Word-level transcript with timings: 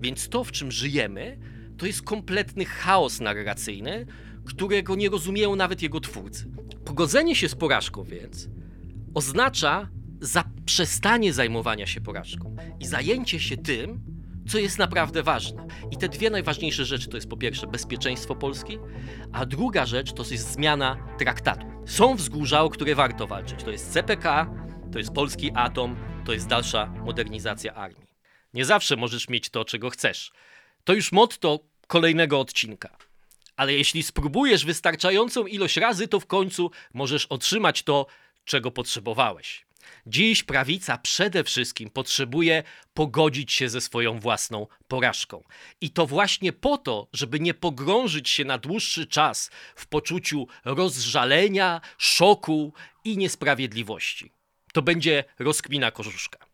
Więc 0.00 0.28
to, 0.28 0.44
w 0.44 0.52
czym 0.52 0.72
żyjemy, 0.72 1.38
to 1.78 1.86
jest 1.86 2.02
kompletny 2.02 2.64
chaos 2.64 3.20
narracyjny, 3.20 4.06
którego 4.44 4.96
nie 4.96 5.08
rozumieją 5.08 5.56
nawet 5.56 5.82
jego 5.82 6.00
twórcy. 6.00 6.50
Pogodzenie 6.84 7.34
się 7.34 7.48
z 7.48 7.54
porażką 7.54 8.04
więc 8.04 8.48
oznacza 9.14 9.88
zaprzestanie 10.20 11.32
zajmowania 11.32 11.86
się 11.86 12.00
porażką 12.00 12.56
i 12.80 12.86
zajęcie 12.86 13.40
się 13.40 13.56
tym, 13.56 14.00
co 14.48 14.58
jest 14.58 14.78
naprawdę 14.78 15.22
ważne. 15.22 15.66
I 15.90 15.96
te 15.96 16.08
dwie 16.08 16.30
najważniejsze 16.30 16.84
rzeczy 16.84 17.08
to 17.08 17.16
jest 17.16 17.28
po 17.28 17.36
pierwsze 17.36 17.66
bezpieczeństwo 17.66 18.34
Polski, 18.34 18.78
a 19.32 19.46
druga 19.46 19.86
rzecz 19.86 20.12
to 20.12 20.22
jest 20.30 20.52
zmiana 20.52 20.96
traktatu. 21.18 21.66
Są 21.86 22.16
wzgórza, 22.16 22.62
o 22.62 22.70
które 22.70 22.94
warto 22.94 23.26
walczyć. 23.26 23.62
To 23.62 23.70
jest 23.70 23.92
CPK, 23.92 24.50
to 24.92 24.98
jest 24.98 25.12
polski 25.12 25.50
atom, 25.54 25.96
to 26.24 26.32
jest 26.32 26.46
dalsza 26.46 26.86
modernizacja 26.86 27.74
armii. 27.74 28.06
Nie 28.56 28.64
zawsze 28.64 28.96
możesz 28.96 29.28
mieć 29.28 29.50
to, 29.50 29.64
czego 29.64 29.90
chcesz. 29.90 30.32
To 30.84 30.92
już 30.92 31.12
motto 31.12 31.60
kolejnego 31.86 32.40
odcinka. 32.40 32.96
Ale 33.56 33.72
jeśli 33.72 34.02
spróbujesz 34.02 34.64
wystarczającą 34.64 35.46
ilość 35.46 35.76
razy, 35.76 36.08
to 36.08 36.20
w 36.20 36.26
końcu 36.26 36.70
możesz 36.94 37.26
otrzymać 37.26 37.82
to, 37.82 38.06
czego 38.44 38.70
potrzebowałeś. 38.70 39.66
Dziś 40.06 40.42
prawica 40.42 40.98
przede 40.98 41.44
wszystkim 41.44 41.90
potrzebuje 41.90 42.62
pogodzić 42.94 43.52
się 43.52 43.68
ze 43.68 43.80
swoją 43.80 44.20
własną 44.20 44.66
porażką. 44.88 45.44
I 45.80 45.90
to 45.90 46.06
właśnie 46.06 46.52
po 46.52 46.78
to, 46.78 47.08
żeby 47.12 47.40
nie 47.40 47.54
pogrążyć 47.54 48.28
się 48.28 48.44
na 48.44 48.58
dłuższy 48.58 49.06
czas 49.06 49.50
w 49.74 49.86
poczuciu 49.86 50.46
rozżalenia, 50.64 51.80
szoku 51.98 52.72
i 53.04 53.16
niesprawiedliwości. 53.16 54.32
To 54.72 54.82
będzie 54.82 55.24
rozkmina 55.38 55.90
korzuszka. 55.90 56.45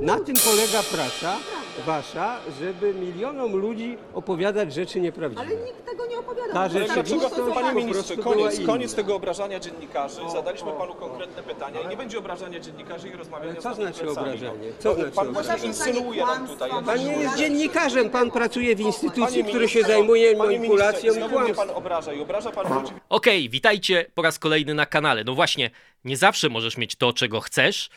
Na 0.00 0.20
tym 0.20 0.34
polega 0.44 0.82
praca 0.82 1.36
wasza, 1.86 2.36
żeby 2.60 2.94
milionom 2.94 3.56
ludzi 3.56 3.98
opowiadać 4.14 4.72
rzeczy 4.74 5.00
nieprawdziwe. 5.00 5.40
Ale 5.42 5.56
nikt 5.56 5.84
tego 5.86 6.06
nie 6.06 6.18
opowiada. 6.18 6.52
Ta 6.52 6.68
tak 6.68 6.72
Dlaczego- 6.72 7.28
było 7.36 7.54
Panie 7.54 7.72
ministrze, 7.72 8.14
prostu 8.16 8.22
była 8.22 8.34
koniec, 8.34 8.58
inna. 8.58 8.66
koniec 8.66 8.94
tego 8.94 9.14
obrażania 9.14 9.60
dziennikarzy. 9.60 10.20
Zadaliśmy 10.32 10.72
panu 10.72 10.94
konkretne 10.94 11.42
pytania 11.42 11.80
i 11.80 11.88
nie 11.88 11.96
będzie 11.96 12.18
obrażania 12.18 12.60
dziennikarzy 12.60 13.08
i 13.08 13.12
rozmawiania 13.12 13.50
Ale 13.52 13.60
z 13.60 13.62
co 13.62 13.68
nami 13.70 13.82
znaczy 13.82 14.00
plecami. 14.00 14.26
obrażanie? 14.28 14.72
Co 14.78 14.94
znaczy 14.94 15.10
Pan 15.10 15.28
obrażanie? 15.28 15.58
właśnie 15.58 15.68
insynuuje 15.68 16.26
nam 16.26 16.48
tutaj. 16.48 16.70
Pan 16.86 16.98
nie 16.98 17.12
jest 17.12 17.36
dziennikarzem, 17.36 18.10
pan 18.10 18.30
pracuje 18.30 18.76
w 18.76 18.80
instytucji, 18.80 19.44
który 19.44 19.68
się 19.68 19.82
zajmuje 19.82 20.36
panie 20.36 20.58
manipulacją 20.58 21.12
i 21.12 21.14
znowu 21.14 21.34
mnie 21.40 21.46
pan 21.46 21.54
kłamstwem. 21.54 21.76
obraża 21.76 22.12
i 22.12 22.20
obraża 22.20 22.50
pan 22.50 22.82
ludzi. 22.82 22.92
Okej, 23.08 23.48
witajcie 23.48 24.06
po 24.14 24.22
raz 24.22 24.38
kolejny 24.38 24.74
na 24.74 24.86
kanale. 24.86 25.24
No 25.24 25.34
właśnie, 25.34 25.70
nie 26.04 26.16
zawsze 26.16 26.48
możesz 26.48 26.76
mieć 26.76 26.96
to, 26.96 27.12
czego 27.12 27.40
chcesz. 27.40 27.90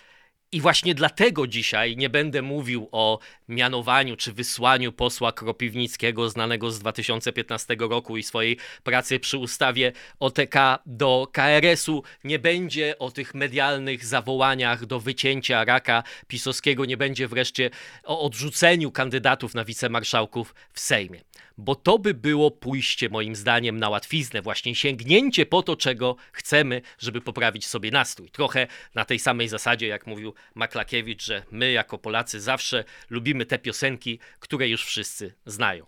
I 0.54 0.62
właśnie 0.62 0.96
dlatego 0.96 1.48
dzisiaj 1.48 1.98
nie 1.98 2.10
będę 2.10 2.42
mówił 2.42 2.90
o 2.92 3.20
mianowaniu 3.48 4.16
czy 4.16 4.34
wysłaniu 4.34 4.92
posła 4.92 5.32
Kropiwnickiego, 5.32 6.30
znanego 6.30 6.72
z 6.72 6.80
2015 6.80 7.76
roku 7.80 8.18
i 8.18 8.24
swojej 8.24 8.58
pracy 8.84 9.20
przy 9.20 9.38
ustawie 9.38 9.92
OTK 10.20 10.56
do 10.86 11.28
KRS-u. 11.32 12.04
Nie 12.24 12.40
będzie 12.40 13.00
o 13.00 13.12
tych 13.12 13.34
medialnych 13.34 14.06
zawołaniach 14.06 14.86
do 14.86 15.00
wycięcia 15.00 15.66
raka 15.66 16.04
pisowskiego, 16.28 16.86
nie 16.86 16.98
będzie 16.98 17.28
wreszcie 17.28 17.70
o 18.04 18.22
odrzuceniu 18.22 18.92
kandydatów 18.92 19.56
na 19.56 19.66
wicemarszałków 19.66 20.56
w 20.74 20.80
Sejmie. 20.80 21.22
Bo 21.58 21.76
to 21.76 22.00
by 22.00 22.14
było 22.14 22.52
pójście, 22.52 23.10
moim 23.10 23.36
zdaniem, 23.36 23.80
na 23.80 23.90
łatwiznę, 23.90 24.42
właśnie 24.42 24.76
sięgnięcie 24.76 25.46
po 25.46 25.64
to, 25.64 25.76
czego 25.76 26.16
chcemy, 26.32 26.82
żeby 27.00 27.22
poprawić 27.22 27.68
sobie 27.68 27.92
nastrój. 27.92 28.30
Trochę 28.30 28.68
na 28.96 29.06
tej 29.06 29.20
samej 29.20 29.48
zasadzie, 29.48 29.88
jak 29.88 30.08
mówił 30.08 30.34
Maklakiewicz, 30.56 31.24
że 31.24 31.44
my, 31.52 31.72
jako 31.72 31.98
Polacy, 31.98 32.42
zawsze 32.42 32.84
lubimy 33.10 33.46
te 33.46 33.60
piosenki, 33.60 34.20
które 34.40 34.70
już 34.70 34.86
wszyscy 34.86 35.34
znają. 35.46 35.86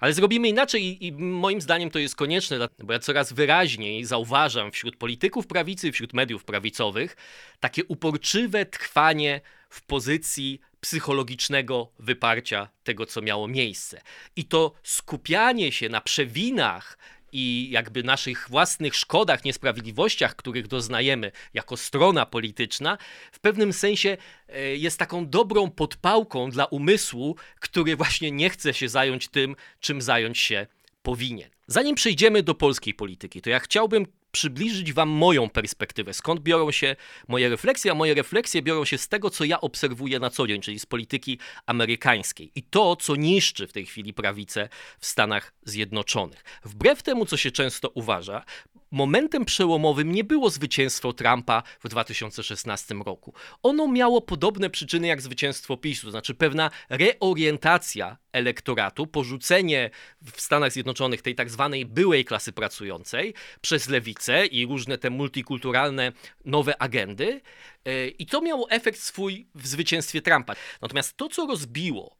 Ale 0.00 0.12
zrobimy 0.12 0.48
inaczej 0.48 1.06
i, 1.06 1.12
moim 1.12 1.60
zdaniem 1.60 1.90
to 1.90 1.98
jest 1.98 2.16
konieczne, 2.16 2.68
bo 2.78 2.92
ja 2.92 2.98
coraz 2.98 3.32
wyraźniej 3.32 4.04
zauważam 4.04 4.72
wśród 4.72 4.96
polityków 4.96 5.46
prawicy 5.46 5.92
wśród 5.92 6.12
mediów 6.12 6.44
prawicowych 6.44 7.16
takie 7.60 7.84
uporczywe 7.84 8.66
trwanie 8.66 9.40
w 9.70 9.82
pozycji 9.82 10.60
psychologicznego 10.82 11.92
wyparcia 11.98 12.68
tego, 12.84 13.06
co 13.06 13.22
miało 13.22 13.48
miejsce. 13.48 14.02
I 14.36 14.44
to 14.44 14.72
skupianie 14.82 15.72
się 15.72 15.88
na 15.88 16.00
przewinach 16.00 16.98
i 17.32 17.68
jakby 17.70 18.02
naszych 18.02 18.46
własnych 18.50 18.94
szkodach, 18.94 19.44
niesprawiedliwościach, 19.44 20.36
których 20.36 20.68
doznajemy 20.68 21.32
jako 21.54 21.76
strona 21.76 22.26
polityczna, 22.26 22.98
w 23.32 23.40
pewnym 23.40 23.72
sensie 23.72 24.16
e, 24.48 24.76
jest 24.76 24.98
taką 24.98 25.28
dobrą 25.28 25.70
podpałką 25.70 26.50
dla 26.50 26.64
umysłu, 26.64 27.36
który 27.60 27.96
właśnie 27.96 28.30
nie 28.30 28.50
chce 28.50 28.74
się 28.74 28.88
zająć 28.88 29.28
tym, 29.28 29.56
czym 29.80 30.02
zająć 30.02 30.38
się 30.38 30.66
powinien. 31.02 31.50
Zanim 31.66 31.94
przejdziemy 31.94 32.42
do 32.42 32.54
polskiej 32.54 32.94
polityki, 32.94 33.42
to 33.42 33.50
ja 33.50 33.60
chciałbym 33.60 34.06
przybliżyć 34.32 34.92
Wam 34.92 35.08
moją 35.08 35.50
perspektywę, 35.50 36.14
skąd 36.14 36.40
biorą 36.40 36.70
się 36.70 36.96
moje 37.28 37.48
refleksje, 37.48 37.92
a 37.92 37.94
moje 37.94 38.14
refleksje 38.14 38.62
biorą 38.62 38.84
się 38.84 38.98
z 38.98 39.08
tego, 39.08 39.30
co 39.30 39.44
ja 39.44 39.60
obserwuję 39.60 40.18
na 40.18 40.30
co 40.30 40.46
dzień, 40.46 40.60
czyli 40.60 40.78
z 40.78 40.86
polityki 40.86 41.38
amerykańskiej 41.66 42.52
i 42.54 42.62
to, 42.62 42.96
co 42.96 43.16
niszczy 43.16 43.66
w 43.66 43.72
tej 43.72 43.86
chwili 43.86 44.14
prawicę 44.14 44.68
w 44.98 45.06
Stanach 45.06 45.52
Zjednoczonych. 45.64 46.44
Wbrew 46.64 47.02
temu, 47.02 47.26
co 47.26 47.36
się 47.36 47.50
często 47.50 47.88
uważa, 47.88 48.44
momentem 48.92 49.44
przełomowym 49.44 50.12
nie 50.12 50.24
było 50.24 50.50
zwycięstwo 50.50 51.12
Trumpa 51.12 51.62
w 51.80 51.88
2016 51.88 52.94
roku. 52.94 53.34
Ono 53.62 53.88
miało 53.88 54.20
podobne 54.20 54.70
przyczyny 54.70 55.06
jak 55.06 55.20
zwycięstwo 55.20 55.76
PiSu, 55.76 56.06
to 56.06 56.10
znaczy 56.10 56.34
pewna 56.34 56.70
reorientacja 56.88 58.16
elektoratu, 58.32 59.06
porzucenie 59.06 59.90
w 60.34 60.40
Stanach 60.40 60.72
Zjednoczonych 60.72 61.22
tej 61.22 61.34
tak 61.34 61.50
zwanej 61.50 61.86
byłej 61.86 62.24
klasy 62.24 62.52
pracującej 62.52 63.34
przez 63.60 63.88
lewicę 63.88 64.46
i 64.46 64.66
różne 64.66 64.98
te 64.98 65.10
multikulturalne 65.10 66.12
nowe 66.44 66.82
agendy. 66.82 67.40
Yy, 67.84 68.08
I 68.08 68.26
to 68.26 68.40
miało 68.40 68.70
efekt 68.70 69.00
swój 69.00 69.46
w 69.54 69.66
zwycięstwie 69.66 70.22
Trumpa. 70.22 70.54
Natomiast 70.82 71.16
to, 71.16 71.28
co 71.28 71.46
rozbiło 71.46 72.16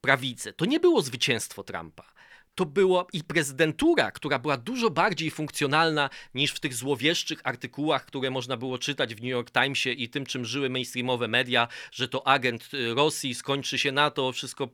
prawicę, 0.00 0.52
to 0.52 0.64
nie 0.64 0.80
było 0.80 1.02
zwycięstwo 1.02 1.64
Trumpa. 1.64 2.19
To 2.60 2.66
była 2.66 3.06
i 3.12 3.24
prezydentura, 3.24 4.10
która 4.10 4.38
była 4.38 4.56
dużo 4.56 4.90
bardziej 4.90 5.30
funkcjonalna 5.30 6.10
niż 6.34 6.52
w 6.52 6.60
tych 6.60 6.74
złowieszczych 6.74 7.40
artykułach, 7.44 8.04
które 8.04 8.30
można 8.30 8.56
było 8.56 8.78
czytać 8.78 9.14
w 9.14 9.22
New 9.22 9.30
York 9.30 9.50
Timesie 9.50 9.90
i 9.90 10.08
tym, 10.08 10.26
czym 10.26 10.44
żyły 10.44 10.70
mainstreamowe 10.70 11.28
media, 11.28 11.68
że 11.92 12.08
to 12.08 12.26
agent 12.26 12.74
y, 12.74 12.94
Rosji 12.94 13.34
skończy 13.34 13.78
się 13.78 13.92
na 13.92 14.10
to, 14.10 14.32
wszystko. 14.32 14.68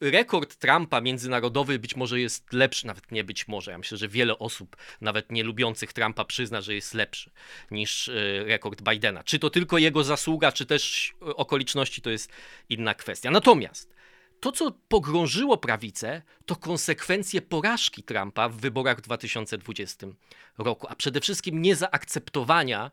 Rekord 0.00 0.56
Trumpa 0.56 1.00
międzynarodowy 1.00 1.78
być 1.78 1.96
może 1.96 2.20
jest 2.20 2.52
lepszy, 2.52 2.86
nawet 2.86 3.12
nie 3.12 3.24
być 3.24 3.48
może. 3.48 3.70
Ja 3.70 3.78
myślę, 3.78 3.98
że 3.98 4.08
wiele 4.08 4.38
osób, 4.38 4.76
nawet 5.00 5.32
nie 5.32 5.44
lubiących 5.44 5.92
Trumpa, 5.92 6.24
przyzna, 6.24 6.60
że 6.60 6.74
jest 6.74 6.94
lepszy 6.94 7.30
niż 7.70 8.08
y, 8.08 8.44
rekord 8.46 8.82
Bidena. 8.82 9.24
Czy 9.24 9.38
to 9.38 9.50
tylko 9.50 9.78
jego 9.78 10.04
zasługa, 10.04 10.52
czy 10.52 10.66
też 10.66 11.14
y, 11.22 11.36
okoliczności, 11.36 12.02
to 12.02 12.10
jest 12.10 12.32
inna 12.68 12.94
kwestia. 12.94 13.30
Natomiast 13.30 13.95
to, 14.46 14.52
co 14.52 14.70
pogrążyło 14.88 15.58
prawicę, 15.58 16.22
to 16.44 16.56
konsekwencje 16.56 17.42
porażki 17.42 18.02
Trumpa 18.02 18.48
w 18.48 18.56
wyborach 18.56 18.98
w 18.98 19.00
2020 19.00 20.06
roku, 20.58 20.86
a 20.90 20.94
przede 20.94 21.20
wszystkim 21.20 21.62
niezaakceptowania 21.62 22.90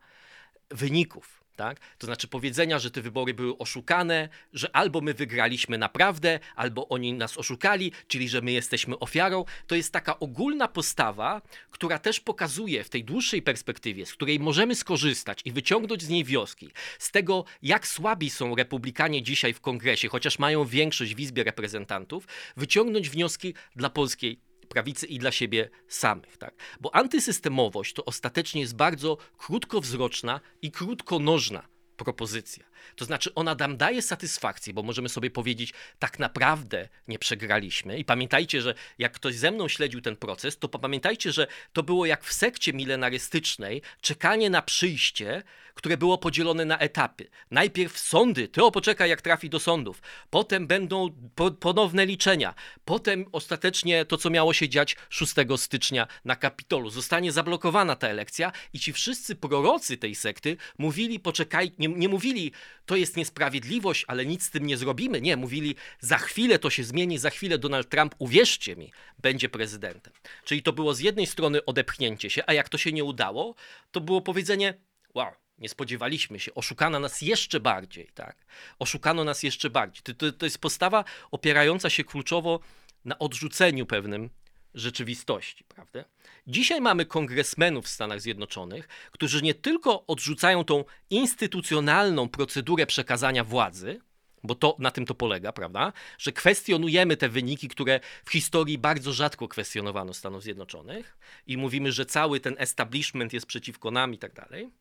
wyników. 0.69 1.42
Tak? 1.55 1.79
To 1.97 2.05
znaczy 2.05 2.27
powiedzenia, 2.27 2.79
że 2.79 2.91
te 2.91 3.01
wybory 3.01 3.33
były 3.33 3.57
oszukane, 3.57 4.29
że 4.53 4.75
albo 4.75 5.01
my 5.01 5.13
wygraliśmy 5.13 5.77
naprawdę, 5.77 6.39
albo 6.55 6.87
oni 6.87 7.13
nas 7.13 7.37
oszukali, 7.37 7.91
czyli 8.07 8.29
że 8.29 8.41
my 8.41 8.51
jesteśmy 8.51 8.99
ofiarą. 8.99 9.45
To 9.67 9.75
jest 9.75 9.93
taka 9.93 10.19
ogólna 10.19 10.67
postawa, 10.67 11.41
która 11.71 11.99
też 11.99 12.19
pokazuje 12.19 12.83
w 12.83 12.89
tej 12.89 13.03
dłuższej 13.03 13.41
perspektywie, 13.41 14.05
z 14.05 14.13
której 14.13 14.39
możemy 14.39 14.75
skorzystać 14.75 15.41
i 15.45 15.51
wyciągnąć 15.51 16.03
z 16.03 16.09
niej 16.09 16.23
wnioski, 16.23 16.69
z 16.99 17.11
tego, 17.11 17.45
jak 17.61 17.87
słabi 17.87 18.29
są 18.29 18.55
republikanie 18.55 19.23
dzisiaj 19.23 19.53
w 19.53 19.61
kongresie, 19.61 20.09
chociaż 20.09 20.39
mają 20.39 20.65
większość 20.65 21.15
w 21.15 21.19
Izbie 21.19 21.43
Reprezentantów, 21.43 22.27
wyciągnąć 22.57 23.09
wnioski 23.09 23.53
dla 23.75 23.89
polskiej 23.89 24.52
prawicy 24.65 25.07
i 25.07 25.19
dla 25.19 25.31
siebie 25.31 25.69
samych. 25.87 26.37
Tak? 26.37 26.55
Bo 26.81 26.95
antysystemowość 26.95 27.93
to 27.93 28.05
ostatecznie 28.05 28.61
jest 28.61 28.75
bardzo 28.75 29.17
krótkowzroczna 29.37 30.39
i 30.61 30.71
krótkonożna 30.71 31.72
propozycja. 31.97 32.65
To 32.95 33.05
znaczy, 33.05 33.33
ona 33.33 33.55
nam 33.55 33.77
daje 33.77 34.01
satysfakcję, 34.01 34.73
bo 34.73 34.83
możemy 34.83 35.09
sobie 35.09 35.31
powiedzieć, 35.31 35.73
tak 35.99 36.19
naprawdę 36.19 36.89
nie 37.07 37.19
przegraliśmy. 37.19 37.99
I 37.99 38.05
pamiętajcie, 38.05 38.61
że 38.61 38.73
jak 38.97 39.13
ktoś 39.13 39.35
ze 39.35 39.51
mną 39.51 39.67
śledził 39.67 40.01
ten 40.01 40.15
proces, 40.15 40.57
to 40.57 40.69
pamiętajcie, 40.69 41.31
że 41.31 41.47
to 41.73 41.83
było 41.83 42.05
jak 42.05 42.23
w 42.23 42.33
sekcie 42.33 42.73
milenarystycznej 42.73 43.81
czekanie 44.01 44.49
na 44.49 44.61
przyjście, 44.61 45.43
które 45.73 45.97
było 45.97 46.17
podzielone 46.17 46.65
na 46.65 46.79
etapy. 46.79 47.29
Najpierw 47.51 47.99
sądy, 47.99 48.47
ty 48.47 48.63
o 48.63 48.71
poczekaj 48.71 49.09
jak 49.09 49.21
trafi 49.21 49.49
do 49.49 49.59
sądów, 49.59 50.01
potem 50.29 50.67
będą 50.67 51.09
po, 51.35 51.51
ponowne 51.51 52.05
liczenia, 52.05 52.53
potem 52.85 53.25
ostatecznie 53.31 54.05
to, 54.05 54.17
co 54.17 54.29
miało 54.29 54.53
się 54.53 54.69
dziać 54.69 54.95
6 55.09 55.33
stycznia 55.57 56.07
na 56.25 56.35
Kapitolu. 56.35 56.89
Zostanie 56.89 57.31
zablokowana 57.31 57.95
ta 57.95 58.07
elekcja 58.07 58.51
i 58.73 58.79
ci 58.79 58.93
wszyscy 58.93 59.35
prorocy 59.35 59.97
tej 59.97 60.15
sekty 60.15 60.57
mówili, 60.77 61.19
poczekaj, 61.19 61.71
nie, 61.87 61.95
nie 61.95 62.09
mówili, 62.09 62.51
to 62.85 62.95
jest 62.95 63.17
niesprawiedliwość, 63.17 64.05
ale 64.07 64.25
nic 64.25 64.43
z 64.43 64.49
tym 64.49 64.67
nie 64.67 64.77
zrobimy. 64.77 65.21
Nie, 65.21 65.37
mówili, 65.37 65.75
za 65.99 66.17
chwilę 66.17 66.59
to 66.59 66.69
się 66.69 66.83
zmieni, 66.83 67.17
za 67.17 67.29
chwilę 67.29 67.57
Donald 67.57 67.89
Trump, 67.89 68.15
uwierzcie 68.19 68.75
mi, 68.75 68.91
będzie 69.17 69.49
prezydentem. 69.49 70.13
Czyli 70.45 70.63
to 70.63 70.73
było 70.73 70.93
z 70.93 70.99
jednej 70.99 71.27
strony 71.27 71.65
odepchnięcie 71.65 72.29
się, 72.29 72.43
a 72.47 72.53
jak 72.53 72.69
to 72.69 72.77
się 72.77 72.91
nie 72.91 73.03
udało, 73.03 73.55
to 73.91 74.01
było 74.01 74.21
powiedzenie, 74.21 74.73
wow, 75.13 75.31
nie 75.57 75.69
spodziewaliśmy 75.69 76.39
się, 76.39 76.53
oszukano 76.53 76.99
nas 76.99 77.21
jeszcze 77.21 77.59
bardziej, 77.59 78.09
tak? 78.13 78.45
Oszukano 78.79 79.23
nas 79.23 79.43
jeszcze 79.43 79.69
bardziej. 79.69 80.03
To, 80.03 80.13
to, 80.13 80.31
to 80.31 80.45
jest 80.45 80.57
postawa 80.57 81.03
opierająca 81.31 81.89
się 81.89 82.03
kluczowo 82.03 82.59
na 83.05 83.19
odrzuceniu 83.19 83.85
pewnym 83.85 84.29
rzeczywistości, 84.73 85.63
prawda? 85.63 86.05
Dzisiaj 86.47 86.81
mamy 86.81 87.05
kongresmenów 87.05 87.85
w 87.85 87.89
Stanach 87.89 88.21
Zjednoczonych, 88.21 88.87
którzy 89.11 89.41
nie 89.41 89.53
tylko 89.53 90.05
odrzucają 90.07 90.63
tą 90.63 90.85
instytucjonalną 91.09 92.29
procedurę 92.29 92.85
przekazania 92.85 93.43
władzy, 93.43 94.01
bo 94.43 94.55
to 94.55 94.75
na 94.79 94.91
tym 94.91 95.05
to 95.05 95.15
polega, 95.15 95.51
prawda? 95.51 95.93
Że 96.17 96.31
kwestionujemy 96.31 97.17
te 97.17 97.29
wyniki, 97.29 97.67
które 97.67 97.99
w 98.25 98.31
historii 98.31 98.77
bardzo 98.77 99.13
rzadko 99.13 99.47
kwestionowano 99.47 100.13
Stanów 100.13 100.43
Zjednoczonych 100.43 101.17
i 101.47 101.57
mówimy, 101.57 101.91
że 101.91 102.05
cały 102.05 102.39
ten 102.39 102.55
establishment 102.57 103.33
jest 103.33 103.45
przeciwko 103.45 103.91
nam 103.91 104.13
i 104.13 104.17
tak 104.17 104.33
dalej 104.33 104.71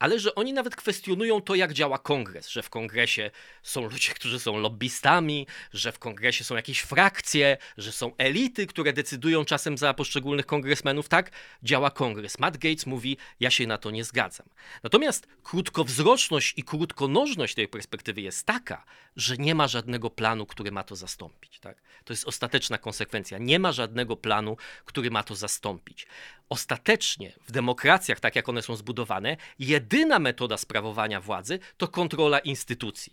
ale 0.00 0.18
że 0.18 0.34
oni 0.34 0.52
nawet 0.52 0.76
kwestionują 0.76 1.40
to, 1.40 1.54
jak 1.54 1.72
działa 1.72 1.98
kongres, 1.98 2.48
że 2.48 2.62
w 2.62 2.70
kongresie 2.70 3.30
są 3.62 3.88
ludzie, 3.88 4.12
którzy 4.12 4.40
są 4.40 4.58
lobbystami, 4.58 5.46
że 5.72 5.92
w 5.92 5.98
kongresie 5.98 6.44
są 6.44 6.56
jakieś 6.56 6.80
frakcje, 6.80 7.56
że 7.78 7.92
są 7.92 8.16
elity, 8.18 8.66
które 8.66 8.92
decydują 8.92 9.44
czasem 9.44 9.78
za 9.78 9.94
poszczególnych 9.94 10.46
kongresmenów. 10.46 11.08
Tak 11.08 11.30
działa 11.62 11.90
kongres. 11.90 12.38
Matt 12.38 12.56
Gates 12.56 12.86
mówi, 12.86 13.16
ja 13.40 13.50
się 13.50 13.66
na 13.66 13.78
to 13.78 13.90
nie 13.90 14.04
zgadzam. 14.04 14.46
Natomiast 14.82 15.26
krótkowzroczność 15.42 16.54
i 16.56 16.62
krótkonożność 16.62 17.54
tej 17.54 17.68
perspektywy 17.68 18.20
jest 18.20 18.46
taka, 18.46 18.84
że 19.16 19.36
nie 19.36 19.54
ma 19.54 19.68
żadnego 19.68 20.10
planu, 20.10 20.46
który 20.46 20.72
ma 20.72 20.82
to 20.82 20.96
zastąpić. 20.96 21.60
Tak? 21.60 21.82
To 22.04 22.12
jest 22.12 22.24
ostateczna 22.24 22.78
konsekwencja. 22.78 23.38
Nie 23.38 23.58
ma 23.58 23.72
żadnego 23.72 24.16
planu, 24.16 24.56
który 24.84 25.10
ma 25.10 25.22
to 25.22 25.34
zastąpić. 25.34 26.06
Ostatecznie 26.50 27.32
w 27.46 27.52
demokracjach, 27.52 28.20
tak 28.20 28.36
jak 28.36 28.48
one 28.48 28.62
są 28.62 28.76
zbudowane, 28.76 29.36
jedyna 29.58 30.18
metoda 30.18 30.56
sprawowania 30.56 31.20
władzy 31.20 31.58
to 31.76 31.88
kontrola 31.88 32.38
instytucji. 32.38 33.12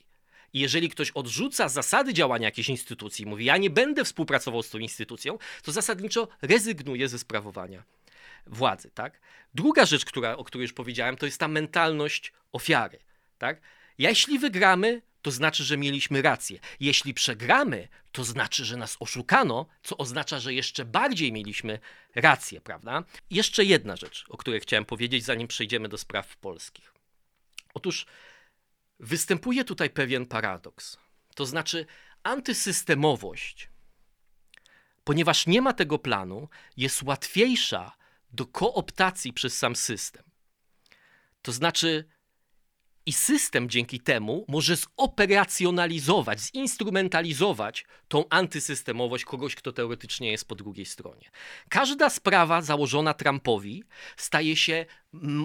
I 0.53 0.59
jeżeli 0.59 0.89
ktoś 0.89 1.11
odrzuca 1.11 1.69
zasady 1.69 2.13
działania 2.13 2.45
jakiejś 2.45 2.69
instytucji, 2.69 3.25
mówi, 3.25 3.45
ja 3.45 3.57
nie 3.57 3.69
będę 3.69 4.05
współpracował 4.05 4.63
z 4.63 4.69
tą 4.69 4.77
instytucją, 4.77 5.37
to 5.63 5.71
zasadniczo 5.71 6.27
rezygnuje 6.41 7.09
ze 7.09 7.19
sprawowania 7.19 7.83
władzy. 8.47 8.91
Tak? 8.93 9.19
Druga 9.53 9.85
rzecz, 9.85 10.05
która, 10.05 10.37
o 10.37 10.43
której 10.43 10.63
już 10.63 10.73
powiedziałem, 10.73 11.17
to 11.17 11.25
jest 11.25 11.39
ta 11.39 11.47
mentalność 11.47 12.33
ofiary. 12.51 12.99
Tak? 13.37 13.61
Jeśli 13.97 14.39
wygramy, 14.39 15.01
to 15.21 15.31
znaczy, 15.31 15.63
że 15.63 15.77
mieliśmy 15.77 16.21
rację. 16.21 16.59
Jeśli 16.79 17.13
przegramy, 17.13 17.87
to 18.11 18.23
znaczy, 18.23 18.65
że 18.65 18.77
nas 18.77 18.97
oszukano, 18.99 19.65
co 19.83 19.97
oznacza, 19.97 20.39
że 20.39 20.53
jeszcze 20.53 20.85
bardziej 20.85 21.31
mieliśmy 21.31 21.79
rację, 22.15 22.61
prawda? 22.61 23.03
Jeszcze 23.29 23.63
jedna 23.63 23.95
rzecz, 23.95 24.25
o 24.29 24.37
której 24.37 24.59
chciałem 24.59 24.85
powiedzieć, 24.85 25.25
zanim 25.25 25.47
przejdziemy 25.47 25.89
do 25.89 25.97
spraw 25.97 26.37
polskich. 26.37 26.93
Otóż 27.73 28.05
występuje 28.99 29.63
tutaj 29.63 29.89
pewien 29.89 30.25
paradoks. 30.25 30.97
To 31.35 31.45
znaczy, 31.45 31.85
antysystemowość, 32.23 33.69
ponieważ 35.03 35.47
nie 35.47 35.61
ma 35.61 35.73
tego 35.73 35.99
planu, 35.99 36.49
jest 36.77 37.03
łatwiejsza 37.03 37.97
do 38.31 38.45
kooptacji 38.45 39.33
przez 39.33 39.57
sam 39.57 39.75
system. 39.75 40.23
To 41.41 41.51
znaczy, 41.51 42.05
i 43.07 43.13
system 43.13 43.69
dzięki 43.69 43.99
temu 43.99 44.45
może 44.47 44.75
zoperacjonalizować, 44.75 46.39
zinstrumentalizować 46.39 47.85
tą 48.07 48.29
antysystemowość 48.29 49.25
kogoś, 49.25 49.55
kto 49.55 49.71
teoretycznie 49.71 50.31
jest 50.31 50.47
po 50.47 50.55
drugiej 50.55 50.85
stronie. 50.85 51.29
Każda 51.69 52.09
sprawa 52.09 52.61
założona 52.61 53.13
Trumpowi 53.13 53.83
staje 54.17 54.55
się 54.55 54.85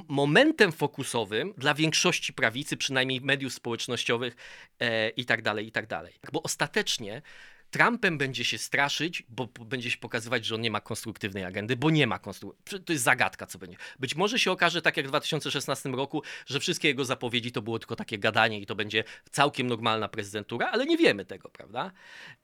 momentem 0.08 0.72
fokusowym 0.72 1.54
dla 1.58 1.74
większości 1.74 2.32
prawicy, 2.32 2.76
przynajmniej 2.76 3.20
mediów 3.20 3.52
społecznościowych 3.54 4.36
e, 4.80 5.08
i 5.08 5.24
tak 5.24 5.42
dalej, 5.42 5.66
i 5.66 5.72
tak. 5.72 5.88
Bo 6.32 6.42
ostatecznie 6.42 7.22
Trumpem 7.72 8.18
będzie 8.18 8.44
się 8.44 8.58
straszyć, 8.58 9.22
bo 9.28 9.46
będzie 9.46 9.90
się 9.90 9.98
pokazywać, 9.98 10.44
że 10.44 10.54
on 10.54 10.60
nie 10.60 10.70
ma 10.70 10.80
konstruktywnej 10.80 11.44
agendy, 11.44 11.76
bo 11.76 11.90
nie 11.90 12.06
ma 12.06 12.18
konstruktywnej. 12.18 12.84
To 12.84 12.92
jest 12.92 13.04
zagadka, 13.04 13.46
co 13.46 13.58
będzie. 13.58 13.76
Być 13.98 14.14
może 14.14 14.38
się 14.38 14.52
okaże, 14.52 14.82
tak 14.82 14.96
jak 14.96 15.06
w 15.06 15.08
2016 15.08 15.88
roku, 15.88 16.22
że 16.46 16.60
wszystkie 16.60 16.88
jego 16.88 17.04
zapowiedzi 17.04 17.52
to 17.52 17.62
było 17.62 17.78
tylko 17.78 17.96
takie 17.96 18.18
gadanie 18.18 18.60
i 18.60 18.66
to 18.66 18.74
będzie 18.74 19.04
całkiem 19.30 19.66
normalna 19.66 20.08
prezydentura, 20.08 20.70
ale 20.70 20.86
nie 20.86 20.96
wiemy 20.96 21.24
tego, 21.24 21.48
prawda? 21.48 21.92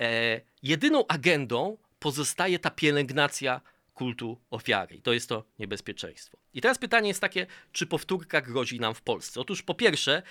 E, 0.00 0.40
jedyną 0.62 1.06
agendą 1.06 1.76
pozostaje 1.98 2.58
ta 2.58 2.70
pielęgnacja 2.70 3.60
kultu 3.94 4.38
ofiary. 4.50 4.96
I 4.96 5.02
to 5.02 5.12
jest 5.12 5.28
to 5.28 5.44
niebezpieczeństwo. 5.58 6.38
I 6.54 6.60
teraz 6.60 6.78
pytanie 6.78 7.08
jest 7.08 7.20
takie, 7.20 7.46
czy 7.72 7.86
powtórka 7.86 8.40
grozi 8.40 8.80
nam 8.80 8.94
w 8.94 9.02
Polsce? 9.02 9.40
Otóż 9.40 9.62
po 9.62 9.74
pierwsze, 9.74 10.22